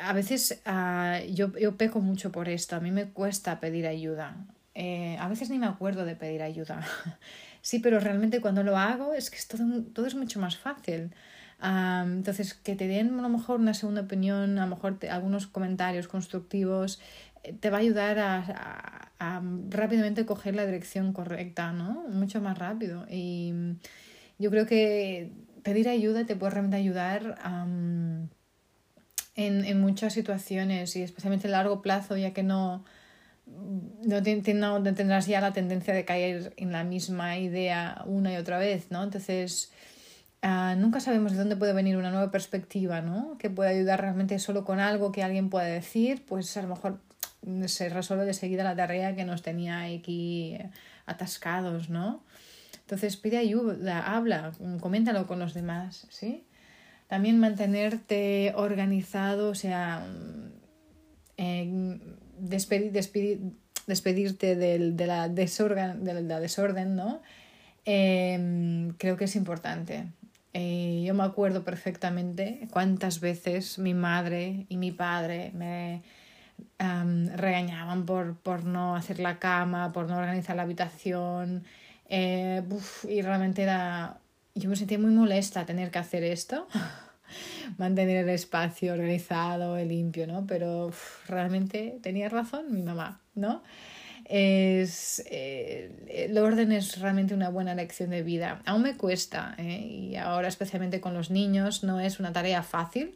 a 0.02 0.14
veces 0.14 0.60
uh, 0.66 1.24
yo, 1.32 1.56
yo 1.56 1.78
peco 1.78 2.00
mucho 2.00 2.32
por 2.32 2.50
esto, 2.50 2.76
a 2.76 2.80
mí 2.80 2.90
me 2.90 3.10
cuesta 3.10 3.60
pedir 3.60 3.86
ayuda. 3.86 4.36
Eh, 4.74 5.18
a 5.20 5.30
veces 5.30 5.52
ni 5.52 5.60
me 5.60 5.68
acuerdo 5.68 6.04
de 6.04 6.16
pedir 6.16 6.42
ayuda. 6.42 6.82
sí, 7.62 7.78
pero 7.78 8.00
realmente 8.00 8.42
cuando 8.42 8.64
lo 8.64 8.76
hago 8.76 9.14
es 9.14 9.30
que 9.30 9.38
es 9.38 9.48
todo, 9.48 9.84
todo 9.94 10.08
es 10.08 10.16
mucho 10.16 10.40
más 10.40 10.58
fácil 10.58 11.12
entonces, 11.62 12.54
que 12.54 12.76
te 12.76 12.88
den 12.88 13.18
a 13.20 13.22
lo 13.22 13.30
mejor 13.30 13.60
una 13.60 13.74
segunda 13.74 14.02
opinión, 14.02 14.60
a 14.60 14.66
lo 14.66 14.76
mejor 14.76 15.00
algunos 15.10 15.48
comentarios 15.48 16.08
constructivos, 16.08 17.00
eh, 17.44 17.54
te 17.54 17.70
va 17.70 17.78
a 17.78 17.82
ayudar 17.82 18.20
a, 18.20 19.02
rápidamente 19.70 20.26
coger 20.26 20.56
la 20.56 20.66
dirección 20.66 21.12
correcta, 21.14 21.72
¿no? 21.72 22.06
Mucho 22.10 22.42
más 22.42 22.58
rápido. 22.58 23.06
Y 23.10 23.54
yo 24.38 24.52
creo 24.52 24.68
que 24.68 25.32
pedir 25.64 25.90
ayuda 25.90 26.26
te 26.26 26.36
puede 26.36 26.52
realmente 26.52 26.78
ayudar 26.78 27.36
en, 27.44 28.30
en 29.66 29.82
muchas 29.82 30.14
situaciones 30.14 30.96
y 30.96 31.02
especialmente 31.02 31.48
a 31.48 31.52
largo 31.52 31.82
plazo, 31.82 32.18
ya 32.18 32.34
que 32.34 32.44
no, 32.44 32.84
no, 33.48 34.80
no 34.80 34.94
tendrás 34.94 35.28
ya 35.28 35.42
la 35.42 35.54
tendencia 35.54 35.94
de 35.94 36.06
caer 36.06 36.54
en 36.58 36.72
la 36.72 36.84
misma 36.84 37.38
idea 37.38 38.04
una 38.06 38.34
y 38.34 38.38
otra 38.38 38.58
vez, 38.58 38.92
¿no? 38.92 39.04
Entonces, 39.04 39.72
Ah, 40.48 40.76
nunca 40.78 41.00
sabemos 41.00 41.32
de 41.32 41.40
dónde 41.40 41.56
puede 41.56 41.74
venir 41.74 41.98
una 41.98 42.12
nueva 42.12 42.30
perspectiva, 42.30 43.02
¿no? 43.02 43.36
Que 43.40 43.50
puede 43.50 43.72
ayudar 43.72 44.00
realmente 44.00 44.38
solo 44.38 44.64
con 44.64 44.80
algo 44.80 45.12
que 45.12 45.24
alguien 45.24 45.50
pueda 45.50 45.66
decir, 45.66 46.24
pues 46.24 46.56
a 46.56 46.62
lo 46.62 46.68
mejor 46.68 47.00
se 47.66 47.90
resuelve 47.90 48.26
de 48.26 48.34
seguida 48.36 48.64
la 48.64 48.76
tarea 48.76 49.16
que 49.16 49.26
nos 49.26 49.42
tenía 49.42 49.82
aquí 49.82 50.56
atascados, 51.08 51.90
¿no? 51.90 52.24
Entonces 52.82 53.18
pide 53.18 53.40
ayuda, 53.40 54.16
habla, 54.16 54.52
coméntalo 54.82 55.26
con 55.26 55.40
los 55.40 55.56
demás, 55.56 56.06
¿sí? 56.12 56.46
También 57.08 57.40
mantenerte 57.40 58.54
organizado, 58.56 59.50
o 59.50 59.56
sea, 59.56 60.06
eh, 61.38 62.00
despedirte 62.38 64.56
del, 64.56 64.96
de, 64.96 65.08
la 65.08 65.28
desorden, 65.28 66.04
de 66.04 66.22
la 66.22 66.40
desorden, 66.40 66.96
¿no? 66.96 67.24
Em, 67.84 68.92
creo 69.00 69.18
que 69.18 69.26
es 69.26 69.36
importante. 69.36 70.06
Eh, 70.58 71.04
yo 71.06 71.14
me 71.14 71.24
acuerdo 71.24 71.66
perfectamente 71.66 72.70
cuántas 72.72 73.20
veces 73.20 73.78
mi 73.78 73.94
madre 73.94 74.66
y 74.70 74.78
mi 74.78 74.94
padre 74.94 75.52
me 75.54 76.02
regañaban 76.80 78.06
por, 78.06 78.38
por 78.38 78.64
no 78.64 78.96
hacer 78.96 79.20
la 79.20 79.38
cama, 79.38 79.92
por 79.92 80.08
no 80.08 80.16
organizar 80.16 80.56
la 80.56 80.62
habitación. 80.62 81.66
Eh, 82.08 82.64
y 83.10 83.22
realmente 83.22 83.64
era. 83.64 84.20
Yo 84.54 84.70
me 84.70 84.78
sentía 84.78 84.98
muy 84.98 85.12
molesta 85.12 85.66
tener 85.66 85.92
que 85.92 86.00
hacer 86.00 86.24
esto, 86.24 86.70
mantener 87.78 88.24
el 88.24 88.30
espacio 88.30 88.94
organizado, 88.94 89.78
limpio, 89.80 90.26
¿no? 90.26 90.48
Pero 90.48 90.90
realmente 91.28 92.00
tenía 92.02 92.30
razón 92.30 92.72
mi 92.72 92.82
mamá, 92.82 93.20
¿no? 93.34 93.62
Es 94.26 95.24
eh, 95.30 95.92
el 96.10 96.38
orden 96.38 96.72
es 96.72 97.00
realmente 97.00 97.34
una 97.34 97.50
buena 97.50 97.76
lección 97.76 98.10
de 98.10 98.24
vida. 98.24 98.62
Aún 98.66 98.82
me 98.82 98.98
cuesta, 98.98 99.56
¿eh? 99.58 99.80
y 99.80 100.16
ahora 100.16 100.48
especialmente 100.48 101.00
con 101.00 101.14
los 101.14 101.30
niños 101.30 101.84
no 101.84 102.00
es 102.00 102.20
una 102.20 102.34
tarea 102.34 102.64
fácil. 102.64 103.16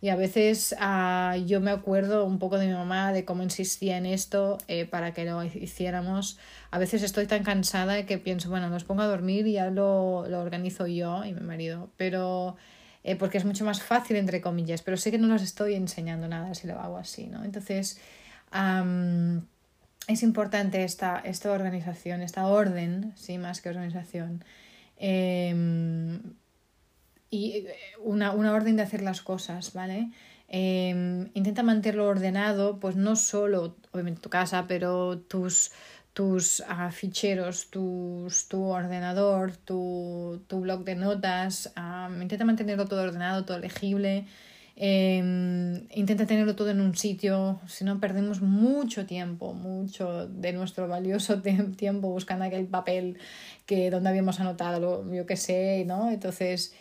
Y 0.00 0.10
a 0.10 0.16
veces 0.16 0.74
ah, 0.80 1.36
yo 1.46 1.60
me 1.60 1.70
acuerdo 1.70 2.24
un 2.26 2.38
poco 2.38 2.58
de 2.58 2.66
mi 2.66 2.74
mamá, 2.74 3.12
de 3.12 3.24
cómo 3.24 3.42
insistía 3.42 3.96
en 3.96 4.06
esto 4.06 4.58
eh, 4.68 4.84
para 4.84 5.14
que 5.14 5.24
lo 5.24 5.42
hiciéramos. 5.44 6.38
A 6.70 6.78
veces 6.78 7.02
estoy 7.02 7.26
tan 7.26 7.42
cansada 7.42 8.04
que 8.04 8.18
pienso, 8.18 8.50
bueno, 8.50 8.68
nos 8.68 8.84
pongo 8.84 9.02
a 9.02 9.06
dormir 9.06 9.46
y 9.46 9.52
ya 9.52 9.70
lo, 9.70 10.26
lo 10.28 10.40
organizo 10.40 10.86
yo 10.86 11.24
y 11.24 11.32
mi 11.32 11.40
marido. 11.40 11.90
Pero 11.96 12.56
porque 13.18 13.36
es 13.36 13.44
mucho 13.44 13.66
más 13.66 13.82
fácil, 13.82 14.16
entre 14.16 14.40
comillas, 14.40 14.82
pero 14.82 14.96
sé 14.96 15.10
que 15.10 15.18
no 15.18 15.28
los 15.28 15.42
estoy 15.42 15.74
enseñando 15.74 16.26
nada 16.26 16.54
si 16.54 16.66
lo 16.66 16.80
hago 16.80 16.96
así, 16.96 17.26
¿no? 17.26 17.44
Entonces, 17.44 18.00
es 20.06 20.22
importante 20.22 20.84
esta, 20.84 21.18
esta 21.18 21.52
organización, 21.52 22.22
esta 22.22 22.46
orden, 22.46 23.12
sí, 23.16 23.38
más 23.38 23.60
que 23.60 23.70
organización. 23.70 24.44
Em, 24.96 26.20
y 27.30 27.52
eh, 27.52 27.76
una, 28.02 28.32
una, 28.32 28.52
orden 28.52 28.76
de 28.76 28.82
hacer 28.82 29.02
las 29.02 29.22
cosas, 29.22 29.72
¿vale? 29.72 30.10
Em, 30.48 31.30
intenta 31.34 31.62
mantenerlo 31.62 32.06
ordenado, 32.06 32.78
pues 32.78 32.96
no 32.96 33.16
solo, 33.16 33.76
obviamente, 33.92 34.20
tu 34.20 34.30
casa, 34.30 34.66
pero 34.68 35.18
tus, 35.18 35.72
tus 36.12 36.60
uh, 36.60 36.90
ficheros, 36.92 37.70
tus, 37.70 38.48
tu 38.48 38.64
ordenador, 38.64 39.56
tu, 39.56 40.44
tu 40.46 40.60
blog 40.60 40.84
de 40.84 40.94
notas. 40.96 41.72
intenta 42.20 42.44
mantenerlo 42.44 42.86
todo 42.86 43.02
ordenado, 43.02 43.44
todo 43.44 43.58
legible. 43.58 44.26
Em, 44.76 45.86
intenta 45.94 46.26
tenerlo 46.26 46.56
todo 46.56 46.70
en 46.70 46.80
un 46.80 46.96
sitio, 46.96 47.60
si 47.68 47.84
no 47.84 48.00
perdemos 48.00 48.40
mucho 48.40 49.06
tiempo, 49.06 49.54
mucho 49.54 50.26
de 50.26 50.52
nuestro 50.52 50.88
valioso 50.88 51.40
tiempo 51.76 52.08
buscando 52.10 52.44
aquel 52.44 52.66
papel 52.66 53.18
que 53.66 53.90
donde 53.90 54.08
habíamos 54.08 54.40
anotado, 54.40 55.08
yo 55.12 55.26
qué 55.26 55.36
sé, 55.36 55.84
¿no? 55.86 56.10
Entonces, 56.10 56.74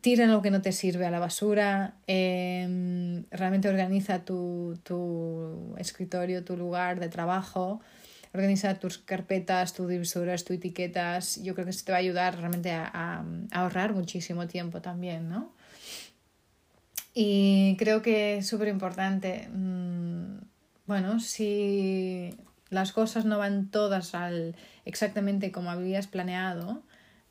tira 0.00 0.26
lo 0.26 0.42
que 0.42 0.50
no 0.52 0.62
te 0.62 0.70
sirve 0.70 1.06
a 1.06 1.10
la 1.10 1.18
basura, 1.18 1.94
em, 2.06 3.24
realmente 3.30 3.68
organiza 3.68 4.24
tu, 4.24 4.78
tu 4.84 5.74
escritorio, 5.78 6.44
tu 6.44 6.56
lugar 6.56 7.00
de 7.00 7.08
trabajo, 7.08 7.80
organiza 8.32 8.74
tus 8.78 8.98
carpetas, 8.98 9.74
tus 9.74 9.88
divisoras, 9.88 10.44
tus 10.44 10.56
etiquetas. 10.56 11.42
Yo 11.42 11.54
creo 11.54 11.64
que 11.64 11.70
eso 11.70 11.84
te 11.84 11.92
va 11.92 11.98
a 11.98 12.00
ayudar 12.00 12.38
realmente 12.38 12.70
a, 12.72 12.90
a 12.92 13.24
ahorrar 13.52 13.92
muchísimo 13.94 14.46
tiempo 14.46 14.80
también, 14.80 15.28
¿no? 15.28 15.52
Y 17.14 17.76
creo 17.78 18.02
que 18.02 18.38
es 18.38 18.48
súper 18.48 18.68
importante, 18.68 19.48
mm, 19.52 20.38
bueno, 20.86 21.20
si 21.20 22.36
las 22.70 22.92
cosas 22.92 23.24
no 23.24 23.38
van 23.38 23.70
todas 23.70 24.14
al 24.14 24.56
exactamente 24.84 25.52
como 25.52 25.70
habías 25.70 26.08
planeado, 26.08 26.82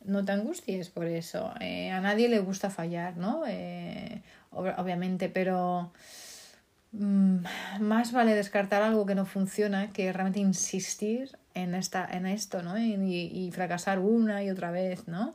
no 0.06 0.24
te 0.26 0.32
angusties 0.32 0.90
por 0.90 1.06
eso. 1.06 1.54
Eh, 1.60 1.92
a 1.92 2.02
nadie 2.02 2.30
le 2.30 2.40
gusta 2.40 2.70
fallar, 2.70 3.18
¿no? 3.18 3.44
Eh, 3.48 4.22
obviamente, 4.52 5.30
pero 5.30 5.92
mm, 6.94 7.38
más 7.82 8.12
vale 8.14 8.36
descartar 8.36 8.82
algo 8.84 9.06
que 9.06 9.16
no 9.16 9.26
funciona 9.26 9.92
que 9.92 10.12
realmente 10.14 10.40
insistir 10.40 11.38
en, 11.54 11.76
esta, 11.76 12.08
en 12.10 12.26
esto, 12.26 12.64
¿no? 12.64 12.78
Y, 12.80 12.94
y 12.94 13.52
fracasar 13.52 14.00
una 14.00 14.44
y 14.44 14.50
otra 14.50 14.72
vez, 14.72 15.08
¿no? 15.08 15.34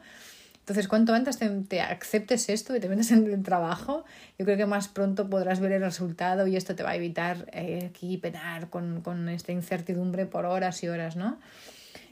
Entonces, 0.69 0.87
cuanto 0.87 1.15
antes 1.15 1.39
te, 1.39 1.81
aceptes 1.81 2.51
esto 2.51 2.77
y 2.77 2.81
te 2.81 2.91
metes 2.91 3.11
en 3.11 3.25
el 3.27 3.43
trabajo, 3.43 4.05
yo 4.39 4.45
creo 4.45 4.59
que 4.59 4.67
más 4.67 4.87
pronto 4.87 5.31
podrás 5.31 5.61
ver 5.61 5.73
el 5.73 5.81
resultado 5.81 6.47
y 6.47 6.57
esto 6.57 6.77
te 6.77 6.83
va 6.83 6.91
a 6.91 6.97
evitar 6.97 7.49
eh, 7.55 7.89
aquí 7.91 8.19
penar 8.19 8.69
con, 8.69 9.01
con, 9.01 9.31
esta 9.31 9.51
incertidumbre 9.53 10.27
por 10.27 10.45
horas 10.45 10.83
y 10.83 10.89
horas, 10.89 11.17
¿no? 11.17 11.41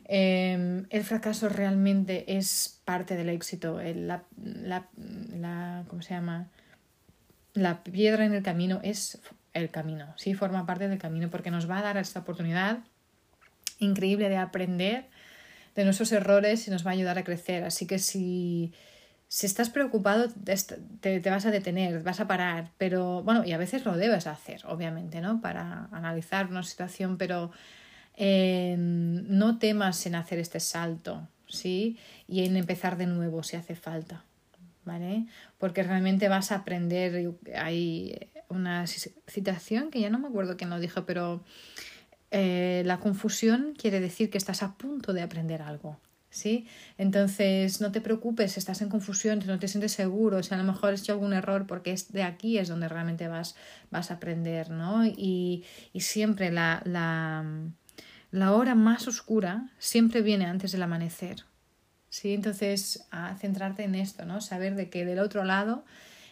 Em, 0.07 0.87
el 0.89 1.05
fracaso 1.05 1.51
realmente 1.51 2.39
es 2.39 2.81
parte 2.87 3.15
del 3.15 3.29
éxito. 3.29 3.79
la, 3.79 4.25
la, 4.43 4.89
la, 5.39 5.85
¿Cómo 5.89 6.01
se 6.01 6.15
llama? 6.15 6.49
La 7.53 7.85
piedra 7.85 8.25
en 8.25 8.33
el 8.33 8.43
camino 8.43 8.81
es 8.83 9.21
el 9.53 9.69
camino, 9.71 10.15
sí, 10.17 10.33
forma 10.33 10.65
parte 10.65 10.89
del 10.89 10.99
camino 10.99 11.29
porque 11.29 11.51
nos 11.51 11.69
va 11.69 11.81
a 11.81 11.83
dar 11.83 11.99
esta 11.99 12.21
oportunidad 12.21 12.79
increíble 13.81 14.31
de 14.31 14.39
aprender 14.39 15.11
de 15.77 15.85
nuestros 15.85 16.11
errores 16.13 16.67
y 16.67 16.71
nos 16.71 16.85
va 16.85 16.91
a 16.91 16.95
ayudar 16.95 17.19
a 17.19 17.25
crecer. 17.25 17.63
Así 17.63 17.87
que 17.87 17.99
si, 17.99 18.73
si 19.29 19.47
estás 19.47 19.71
preocupado, 19.71 20.29
te, 20.29 21.21
te, 21.21 21.31
vas 21.31 21.47
a 21.47 21.51
detener, 21.51 22.03
vas 22.03 22.19
a 22.21 22.27
parar, 22.27 22.73
pero 22.79 23.23
bueno, 23.23 23.45
y 23.45 23.53
a 23.53 23.59
veces 23.59 23.85
lo 23.85 23.97
debes 23.97 24.27
hacer, 24.27 24.63
obviamente, 24.67 25.21
¿no? 25.21 25.41
Para 25.41 25.89
analizar 25.93 26.47
una 26.47 26.63
situación, 26.63 27.19
pero 27.19 27.53
eh, 28.17 28.77
no 28.79 29.59
temas 29.59 30.05
en 30.07 30.15
hacer 30.15 30.39
este 30.39 30.59
salto, 30.59 31.29
¿sí? 31.47 31.99
Y 32.27 32.45
en 32.47 32.57
empezar 32.57 32.97
de 32.97 33.07
nuevo 33.07 33.43
si 33.43 33.57
hace 33.57 33.77
falta, 33.77 34.25
¿vale? 34.87 35.27
Porque 35.59 35.83
realmente 35.83 36.29
vas 36.29 36.53
a 36.53 36.57
aprender. 36.57 37.35
Hay 37.55 38.31
una 38.49 38.87
citación 38.87 39.91
que 39.91 40.01
ya 40.01 40.09
no 40.09 40.19
me 40.19 40.29
acuerdo 40.29 40.57
quién 40.57 40.71
lo 40.71 40.81
dijo, 40.81 41.05
pero 41.05 41.45
eh, 42.31 42.83
la 42.85 42.99
confusión 42.99 43.75
quiere 43.79 44.01
decir 44.01 44.31
que 44.31 44.39
estás 44.39 44.63
a 44.63 44.77
punto 44.77 45.13
de 45.13 45.23
aprender 45.23 45.63
algo. 45.63 45.99
¿Sí? 46.29 46.67
Entonces, 46.99 47.81
no 47.81 47.93
te 47.93 48.03
preocupes 48.03 48.59
estás 48.59 48.83
en 48.83 48.91
confusión, 48.91 49.41
si 49.41 49.49
no 49.49 49.59
te 49.59 49.69
sientes 49.69 49.93
seguro, 49.93 50.43
si 50.43 50.53
a 50.53 50.59
lo 50.59 50.65
mejor 50.65 50.93
has 50.93 51.01
hecho 51.01 51.13
algún 51.13 51.33
error, 51.33 51.67
porque 51.67 51.93
es 51.93 52.13
de 52.13 52.25
aquí 52.25 52.59
es 52.59 52.69
donde 52.69 52.89
realmente 52.89 53.27
vas, 53.27 53.57
vas 53.91 54.11
a 54.11 54.15
aprender, 54.15 54.69
¿no? 54.69 55.07
Y, 55.07 55.65
y 55.95 56.01
siempre 56.01 56.53
la, 56.53 56.83
la, 56.85 57.43
la, 58.33 58.53
hora 58.53 58.75
más 58.75 59.09
oscura 59.09 59.71
siempre 59.79 60.21
viene 60.21 60.45
antes 60.45 60.73
del 60.73 60.83
amanecer, 60.83 61.45
¿sí? 62.11 62.35
Entonces, 62.35 63.07
a 63.11 63.35
centrarte 63.37 63.85
en 63.85 63.95
esto, 63.95 64.27
¿no? 64.27 64.43
Saber 64.43 64.75
de 64.75 64.91
que 64.91 65.07
del 65.07 65.21
otro 65.21 65.43
lado 65.43 65.87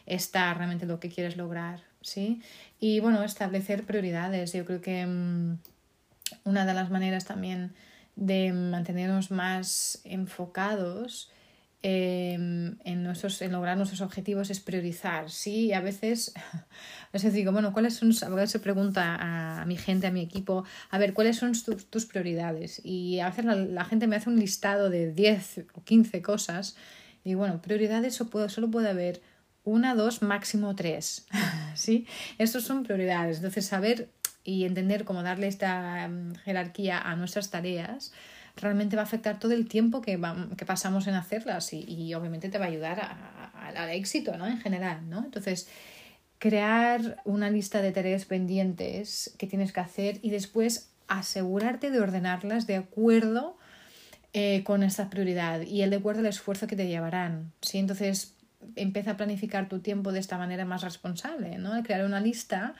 está 0.04 0.52
realmente 0.52 0.84
lo 0.84 1.00
que 1.00 1.08
quieres 1.08 1.38
lograr, 1.38 1.82
¿sí? 2.02 2.42
Y 2.78 3.00
bueno, 3.00 3.22
establecer 3.22 3.84
prioridades. 3.84 4.52
Yo 4.52 4.66
creo 4.66 4.82
que... 4.82 5.06
Mm, 5.06 5.58
una 6.44 6.66
de 6.66 6.74
las 6.74 6.90
maneras 6.90 7.24
también 7.24 7.74
de 8.16 8.52
mantenernos 8.52 9.30
más 9.30 10.00
enfocados 10.04 11.30
em, 11.82 12.78
en, 12.84 13.02
nuestros, 13.02 13.42
en 13.42 13.52
lograr 13.52 13.76
nuestros 13.76 14.00
objetivos 14.00 14.50
es 14.50 14.60
priorizar. 14.60 15.30
Sí, 15.30 15.72
a 15.72 15.80
veces, 15.80 16.32
a 16.52 17.12
veces 17.12 17.32
digo, 17.32 17.52
bueno, 17.52 17.72
¿cuáles 17.72 17.94
son? 17.94 18.12
A 18.22 18.34
veces 18.34 18.52
se 18.52 18.60
pregunta 18.60 19.16
a, 19.20 19.64
mi 19.66 19.76
gente, 19.76 20.06
a 20.06 20.10
mi 20.10 20.20
equipo, 20.20 20.64
a 20.90 20.98
ver, 20.98 21.12
¿cuáles 21.12 21.36
son 21.36 21.52
tus, 21.90 22.06
prioridades? 22.06 22.80
Y 22.84 23.20
a 23.20 23.28
veces 23.30 23.44
la, 23.44 23.84
gente 23.84 24.06
me 24.06 24.16
hace 24.16 24.30
un 24.30 24.38
listado 24.38 24.90
de 24.90 25.12
10 25.12 25.66
o 25.74 25.82
15 25.82 26.22
cosas. 26.22 26.76
Y 27.24 27.34
bueno, 27.34 27.60
prioridades 27.60 28.14
solo, 28.14 28.48
solo 28.48 28.70
puede 28.70 28.90
haber 28.90 29.22
una, 29.64 29.94
dos, 29.94 30.22
máximo 30.22 30.76
tres. 30.76 31.26
¿Sí? 31.74 32.06
Son 32.46 32.84
prioridades. 32.84 33.38
Entonces, 33.38 33.66
saber 33.66 34.10
y 34.44 34.64
entender 34.64 35.04
cómo 35.04 35.22
darle 35.22 35.48
esta 35.48 36.06
mm, 36.08 36.34
jerarquía 36.44 37.00
a 37.00 37.16
nuestras 37.16 37.50
tareas 37.50 38.12
realmente 38.56 38.96
va 38.96 39.02
a 39.02 39.04
afectar 39.04 39.38
todo 39.38 39.52
el 39.52 39.66
tiempo 39.66 40.00
que, 40.00 40.20
que 40.56 40.66
pasamos 40.66 41.06
en 41.06 41.14
hacerlas 41.14 41.72
y, 41.72 42.14
obviamente 42.14 42.48
te 42.48 42.58
va 42.58 42.66
a 42.66 42.68
ayudar 42.68 43.16
al 43.54 43.90
éxito 43.90 44.36
¿no? 44.36 44.46
en 44.46 44.58
general. 44.60 45.08
¿no? 45.08 45.24
Entonces, 45.24 45.68
crear 46.38 47.20
una 47.24 47.50
lista 47.50 47.82
de 47.82 47.92
tareas 47.92 48.24
pendientes 48.26 49.34
que 49.38 49.46
tienes 49.46 49.72
que 49.72 49.80
hacer 49.80 50.18
y 50.22 50.30
después 50.30 50.90
asegurarte 51.08 51.90
de 51.90 52.00
ordenarlas 52.00 52.66
de 52.66 52.76
acuerdo 52.76 53.56
eh, 54.32 54.62
con 54.64 54.82
esta 54.82 55.10
prioridad 55.10 55.62
y 55.62 55.82
el 55.82 55.90
de 55.90 55.96
acuerdo 55.96 56.20
al 56.20 56.26
esfuerzo 56.26 56.66
que 56.66 56.76
te 56.76 56.86
llevarán. 56.86 57.52
¿sí? 57.60 57.78
Entonces, 57.78 58.34
empieza 58.76 59.12
a 59.12 59.16
planificar 59.16 59.68
tu 59.68 59.80
tiempo 59.80 60.12
de 60.12 60.20
esta 60.20 60.38
manera 60.38 60.64
más 60.64 60.82
responsable, 60.82 61.58
¿no? 61.58 61.82
crear 61.82 62.04
una 62.04 62.20
lista 62.20 62.74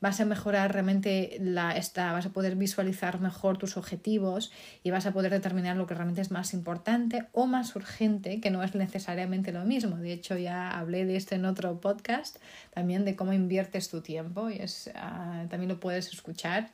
vas 0.00 0.20
a 0.20 0.24
mejorar 0.24 0.72
realmente 0.72 1.38
la, 1.40 1.76
esta, 1.76 2.12
vas 2.12 2.26
a 2.26 2.30
poder 2.30 2.56
visualizar 2.56 3.20
mejor 3.20 3.56
tus 3.58 3.76
objetivos 3.76 4.52
y 4.82 4.90
vas 4.90 5.06
a 5.06 5.12
poder 5.12 5.32
determinar 5.32 5.76
lo 5.76 5.86
que 5.86 5.94
realmente 5.94 6.20
es 6.20 6.30
más 6.30 6.52
importante 6.52 7.26
o 7.32 7.46
más 7.46 7.74
urgente, 7.76 8.40
que 8.40 8.50
no 8.50 8.62
es 8.62 8.74
necesariamente 8.74 9.52
lo 9.52 9.64
mismo. 9.64 9.96
De 9.96 10.12
hecho, 10.12 10.36
ya 10.36 10.70
hablé 10.70 11.06
de 11.06 11.16
esto 11.16 11.34
en 11.34 11.46
otro 11.46 11.80
podcast, 11.80 12.36
también 12.74 13.04
de 13.04 13.16
cómo 13.16 13.32
inviertes 13.32 13.88
tu 13.88 14.02
tiempo 14.02 14.50
y 14.50 14.56
es, 14.56 14.90
ah, 14.94 15.46
también 15.48 15.68
lo 15.68 15.80
puedes 15.80 16.12
escuchar. 16.12 16.70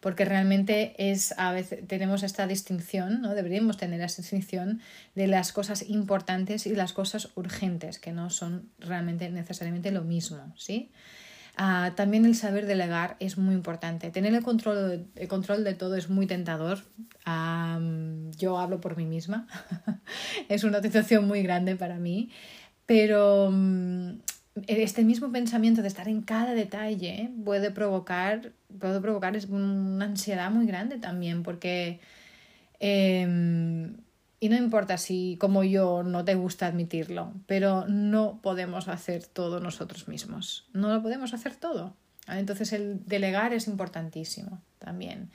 porque 0.00 0.24
realmente 0.24 0.94
es 1.10 1.34
a 1.36 1.50
veces 1.52 1.84
tenemos 1.88 2.22
esta 2.22 2.46
distinción, 2.46 3.22
¿no? 3.22 3.34
Deberíamos 3.34 3.76
tener 3.76 4.00
esta 4.02 4.22
distinción 4.22 4.80
de 5.16 5.26
las 5.26 5.52
cosas 5.52 5.88
importantes 5.88 6.66
y 6.66 6.76
las 6.76 6.92
cosas 6.92 7.30
urgentes, 7.34 7.98
que 7.98 8.12
no 8.12 8.30
son 8.30 8.70
realmente 8.78 9.28
necesariamente 9.30 9.90
lo 9.90 10.02
mismo, 10.02 10.54
¿sí? 10.56 10.92
Ah, 11.62 11.92
también 11.94 12.24
el 12.24 12.34
saber 12.34 12.64
delegar 12.64 13.16
es 13.20 13.36
muy 13.36 13.54
importante. 13.54 14.10
Tener 14.10 14.32
el 14.34 14.42
control, 14.42 15.06
el 15.14 15.28
control 15.28 15.62
de 15.62 15.74
todo 15.74 15.94
es 15.94 16.08
muy 16.08 16.26
tentador. 16.26 16.78
yo 18.38 18.58
hablo 18.58 18.80
por 18.80 18.96
mí 18.96 19.04
misma. 19.04 19.46
es 20.48 20.64
una 20.64 20.80
tentación 20.80 21.28
muy 21.28 21.42
grande 21.42 21.76
para 21.76 21.96
mí. 21.96 22.30
Pero 22.86 23.50
mm, 23.52 24.20
este 24.68 25.04
mismo 25.04 25.30
pensamiento 25.32 25.82
de 25.82 25.88
estar 25.88 26.08
en 26.08 26.22
cada 26.22 26.54
detalle 26.54 27.30
puede 27.44 27.70
provocar, 27.70 28.52
puede 28.78 28.98
provocar 29.02 29.36
una 29.50 30.06
ansiedad 30.06 30.50
muy 30.50 30.64
grande 30.64 30.96
también, 30.96 31.42
porque 31.42 32.00
em, 32.78 33.98
y 34.40 34.48
no 34.48 34.56
importa 34.56 34.96
si 34.96 35.36
como 35.38 35.62
yo 35.62 36.02
no 36.02 36.24
te 36.24 36.34
gusta 36.34 36.66
admitirlo, 36.66 37.32
pero 37.46 37.86
no 37.86 38.40
podemos 38.42 38.88
hacer 38.88 39.26
todo 39.26 39.60
nosotros 39.60 40.08
mismos, 40.08 40.66
no 40.72 40.92
lo 40.92 41.02
podemos 41.02 41.34
hacer 41.34 41.54
todo. 41.56 41.94
Entonces 42.26 42.72
el 42.72 43.04
delegar 43.06 43.52
es 43.52 43.66
importantísimo 43.68 44.60
también. 44.78 45.30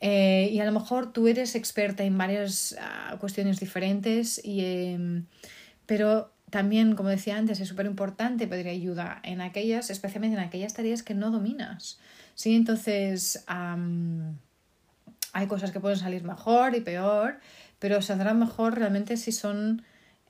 Eh, 0.00 0.50
y 0.52 0.58
a 0.58 0.64
lo 0.64 0.72
mejor 0.72 1.12
tú 1.12 1.28
eres 1.28 1.54
experta 1.54 2.02
en 2.02 2.18
varias 2.18 2.76
ah, 2.80 3.16
cuestiones 3.20 3.60
diferentes, 3.60 4.44
y, 4.44 4.64
em, 4.64 5.26
pero 5.86 6.32
también, 6.50 6.96
como 6.96 7.08
decía 7.08 7.38
antes, 7.38 7.60
es 7.60 7.68
súper 7.68 7.86
importante 7.86 8.48
pedir 8.48 8.66
ayuda 8.66 9.20
en 9.22 9.40
aquellas, 9.40 9.90
especialmente 9.90 10.36
en 10.36 10.42
aquellas 10.42 10.74
tareas 10.74 11.04
que 11.04 11.14
no 11.14 11.30
dominas. 11.30 12.00
¿sí? 12.34 12.56
Entonces, 12.56 13.44
hay 15.32 15.46
cosas 15.46 15.70
que 15.70 15.80
pueden 15.80 15.98
salir 15.98 16.24
mejor 16.24 16.74
y 16.74 16.80
peor, 16.80 17.38
pero 17.82 18.00
saldrán 18.00 18.38
mejor 18.38 18.78
realmente 18.78 19.16
si 19.16 19.32
son, 19.32 19.82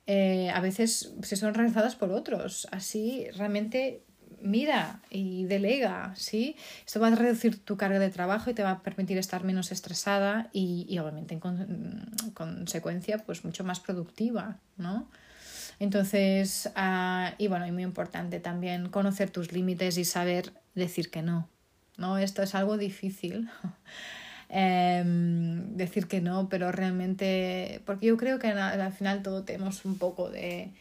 eh, 0.07 0.49
a 0.49 0.61
veces, 0.61 1.13
si 1.23 1.37
son 1.37 1.53
realizadas 1.53 1.97
por 1.97 2.11
otros. 2.11 2.67
Así, 2.71 3.27
realmente 3.37 4.05
mira 4.41 5.03
y 5.11 5.45
delega, 5.45 6.15
¿sí? 6.17 6.57
Esto 6.87 6.99
va 6.99 7.09
a 7.09 7.15
reducir 7.15 7.63
tu 7.63 7.77
carga 7.77 7.99
de 7.99 8.09
trabajo 8.09 8.49
y 8.49 8.55
te 8.55 8.63
va 8.63 8.71
a 8.71 8.83
permitir 8.83 9.19
estar 9.19 9.45
menos 9.45 9.71
estresada 9.71 10.49
y, 10.55 10.87
y 10.89 10.99
obviamente 10.99 11.35
en 11.35 12.33
consecuencia 12.33 13.19
pues 13.19 13.45
mucho 13.45 13.65
más 13.65 13.81
productiva, 13.81 14.57
¿no? 14.79 15.11
Entonces, 15.79 16.71
uh, 16.75 17.35
y 17.37 17.49
bueno, 17.49 17.67
y 17.67 17.73
muy 17.73 17.83
importante 17.83 18.41
también 18.41 18.89
conocer 18.89 19.29
tus 19.29 19.53
límites 19.53 19.99
y 19.99 20.07
saber 20.07 20.55
decir 20.75 21.11
que 21.11 21.21
no. 21.21 21.51
¿no? 21.99 22.17
Esto 22.17 22.43
es 22.43 22.55
algo 22.55 22.79
difícil. 22.79 23.51
Eh, 24.55 25.03
decir 25.05 26.07
que 26.07 26.21
no, 26.21 26.51
pero 26.51 26.71
realmente, 26.71 27.81
porque 27.87 28.07
yo 28.09 28.19
creo 28.19 28.39
que 28.39 28.49
al 28.49 28.93
final 28.93 29.23
todo 29.23 29.45
tenemos 29.45 29.87
un 29.87 29.97
poco 29.97 30.29
de, 30.29 30.73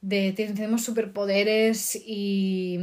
de 0.00 0.32
tenemos 0.32 0.82
superpoderes 0.82 1.96
y, 1.96 2.78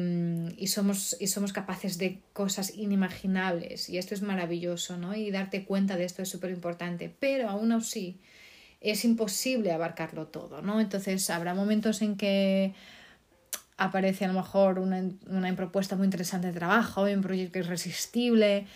y, 0.58 0.68
somos, 0.68 1.18
y 1.20 1.26
somos 1.26 1.54
capaces 1.54 1.98
de 1.98 2.20
cosas 2.34 2.76
inimaginables 2.76 3.90
y 3.90 3.98
esto 3.98 4.14
es 4.14 4.22
maravilloso, 4.22 4.96
¿no? 4.96 5.16
Y 5.16 5.32
darte 5.32 5.66
cuenta 5.66 5.98
de 5.98 6.06
esto 6.06 6.22
es 6.22 6.30
súper 6.30 6.52
importante, 6.52 7.12
pero 7.20 7.50
aún 7.50 7.72
así 7.72 8.20
es 8.82 9.04
imposible 9.06 9.72
abarcarlo 9.72 10.28
todo, 10.28 10.62
¿no? 10.62 10.80
Entonces 10.80 11.32
habrá 11.32 11.56
momentos 11.56 12.04
en 12.04 12.16
que 12.16 12.76
aparece 13.76 14.26
a 14.26 14.28
lo 14.28 14.36
mejor 14.36 14.78
una, 14.78 15.04
una 15.28 15.56
propuesta 15.56 15.96
muy 15.96 16.06
interesante 16.06 16.48
de 16.48 16.54
trabajo, 16.54 17.06
un 17.06 17.22
proyecto 17.22 17.58
irresistible, 17.58 18.68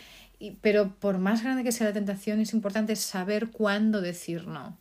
y, 0.43 0.57
pero 0.59 0.93
por 0.99 1.19
más 1.19 1.41
grande 1.41 1.63
que 1.63 1.71
sea 1.71 1.87
la 1.87 1.93
tentación 1.93 2.41
es 2.41 2.53
importante 2.53 2.97
saber 2.97 3.51
cuándo 3.51 4.01
decir 4.01 4.45
no. 4.45 4.77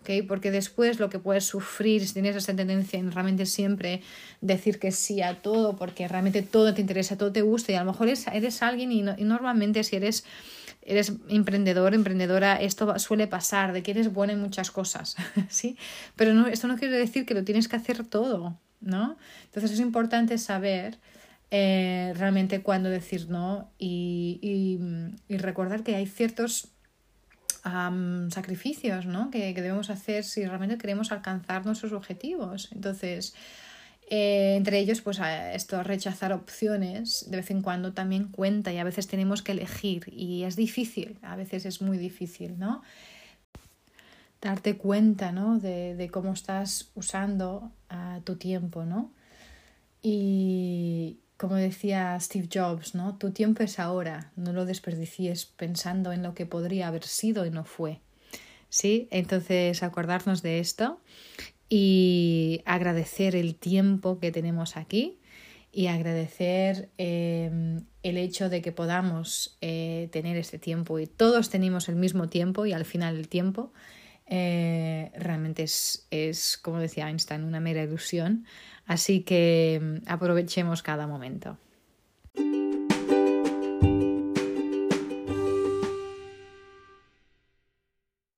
¿Okay? 0.00 0.22
Porque 0.22 0.50
después 0.50 0.98
lo 0.98 1.08
que 1.08 1.20
puedes 1.20 1.44
sufrir 1.44 2.04
si 2.04 2.14
tienes 2.14 2.34
esa 2.34 2.56
tendencia 2.56 2.98
en 2.98 3.12
realmente 3.12 3.46
siempre 3.46 4.02
decir 4.40 4.80
que 4.80 4.90
sí 4.90 5.22
a 5.22 5.40
todo, 5.40 5.76
porque 5.76 6.08
realmente 6.08 6.42
todo 6.42 6.74
te 6.74 6.80
interesa, 6.80 7.16
todo 7.16 7.30
te 7.30 7.42
gusta, 7.42 7.70
y 7.70 7.76
a 7.76 7.84
lo 7.84 7.92
mejor 7.92 8.08
eres, 8.08 8.26
eres 8.26 8.60
alguien 8.60 8.90
y, 8.90 9.04
y 9.18 9.24
normalmente 9.24 9.84
si 9.84 9.94
eres 9.94 10.24
eres 10.84 11.12
emprendedor, 11.28 11.94
emprendedora, 11.94 12.56
esto 12.56 12.98
suele 12.98 13.28
pasar, 13.28 13.72
de 13.72 13.84
que 13.84 13.92
eres 13.92 14.12
buena 14.12 14.32
en 14.32 14.40
muchas 14.40 14.72
cosas, 14.72 15.14
¿sí? 15.48 15.76
Pero 16.16 16.34
no, 16.34 16.48
esto 16.48 16.66
no 16.66 16.76
quiere 16.76 16.98
decir 16.98 17.24
que 17.24 17.34
lo 17.34 17.44
tienes 17.44 17.68
que 17.68 17.76
hacer 17.76 18.04
todo, 18.04 18.58
¿no? 18.80 19.16
Entonces 19.44 19.70
es 19.70 19.78
importante 19.78 20.38
saber 20.38 20.98
eh, 21.54 22.14
realmente 22.16 22.62
cuándo 22.62 22.88
decir 22.88 23.28
no 23.28 23.70
y, 23.78 24.40
y, 25.28 25.36
recordar 25.36 25.82
que 25.82 25.94
hay 25.94 26.06
ciertos 26.06 26.68
sacrificios, 28.30 29.04
¿no? 29.04 29.30
Que, 29.30 29.52
que 29.52 29.60
debemos 29.60 29.90
hacer 29.90 30.24
si 30.24 30.46
realmente 30.46 30.78
queremos 30.78 31.12
alcanzar 31.12 31.66
nuestros 31.66 31.92
objetivos. 31.92 32.70
Entonces, 32.72 33.34
eh, 34.08 34.54
entre 34.56 34.78
ellos, 34.78 35.02
pues 35.02 35.20
esto, 35.52 35.82
rechazar 35.82 36.32
opciones 36.32 37.30
de 37.30 37.36
vez 37.36 37.50
en 37.50 37.60
cuando 37.60 37.92
también 37.92 38.28
cuenta 38.28 38.72
y 38.72 38.78
a 38.78 38.84
veces 38.84 39.06
tenemos 39.06 39.42
que 39.42 39.52
elegir 39.52 40.10
y 40.10 40.44
es 40.44 40.56
difícil, 40.56 41.18
a 41.20 41.36
veces 41.36 41.66
es 41.66 41.82
muy 41.82 41.98
difícil, 41.98 42.58
¿no? 42.58 42.82
Darte 44.40 44.78
cuenta, 44.78 45.32
¿no? 45.32 45.58
De, 45.58 45.94
de 45.96 46.08
cómo 46.08 46.32
estás 46.32 46.90
usando 46.94 47.70
uh, 47.90 48.22
tu 48.22 48.36
tiempo, 48.36 48.86
¿no? 48.86 49.12
Y 50.02 51.18
como 51.42 51.56
decía 51.56 52.16
Steve 52.20 52.48
Jobs, 52.54 52.94
¿no? 52.94 53.18
Tu 53.18 53.32
tiempo 53.32 53.64
es 53.64 53.80
ahora, 53.80 54.30
no 54.36 54.52
lo 54.52 54.64
desperdicies 54.64 55.44
pensando 55.44 56.12
en 56.12 56.22
lo 56.22 56.34
que 56.36 56.46
podría 56.46 56.86
haber 56.86 57.02
sido 57.02 57.44
y 57.44 57.50
no 57.50 57.64
fue. 57.64 57.98
¿Sí? 58.68 59.08
Entonces, 59.10 59.82
acordarnos 59.82 60.42
de 60.42 60.60
esto 60.60 61.00
y 61.68 62.62
agradecer 62.64 63.34
el 63.34 63.56
tiempo 63.56 64.20
que 64.20 64.30
tenemos 64.30 64.76
aquí 64.76 65.18
y 65.72 65.88
agradecer 65.88 66.90
em, 66.96 67.86
el 68.04 68.18
hecho 68.18 68.48
de 68.48 68.62
que 68.62 68.70
podamos 68.70 69.58
eh, 69.62 70.10
tener 70.12 70.36
este 70.36 70.60
tiempo 70.60 71.00
y 71.00 71.08
todos 71.08 71.50
tenemos 71.50 71.88
el 71.88 71.96
mismo 71.96 72.28
tiempo 72.28 72.66
y 72.66 72.72
al 72.72 72.84
final 72.84 73.16
el 73.16 73.26
tiempo 73.26 73.72
eh, 74.34 75.12
realmente 75.14 75.62
es, 75.62 76.06
es, 76.10 76.56
como 76.56 76.78
decía 76.78 77.10
Einstein, 77.10 77.44
una 77.44 77.60
mera 77.60 77.82
ilusión. 77.82 78.46
Así 78.86 79.20
que 79.20 79.74
em, 79.74 80.00
aprovechemos 80.06 80.82
cada 80.82 81.06
momento. 81.06 81.58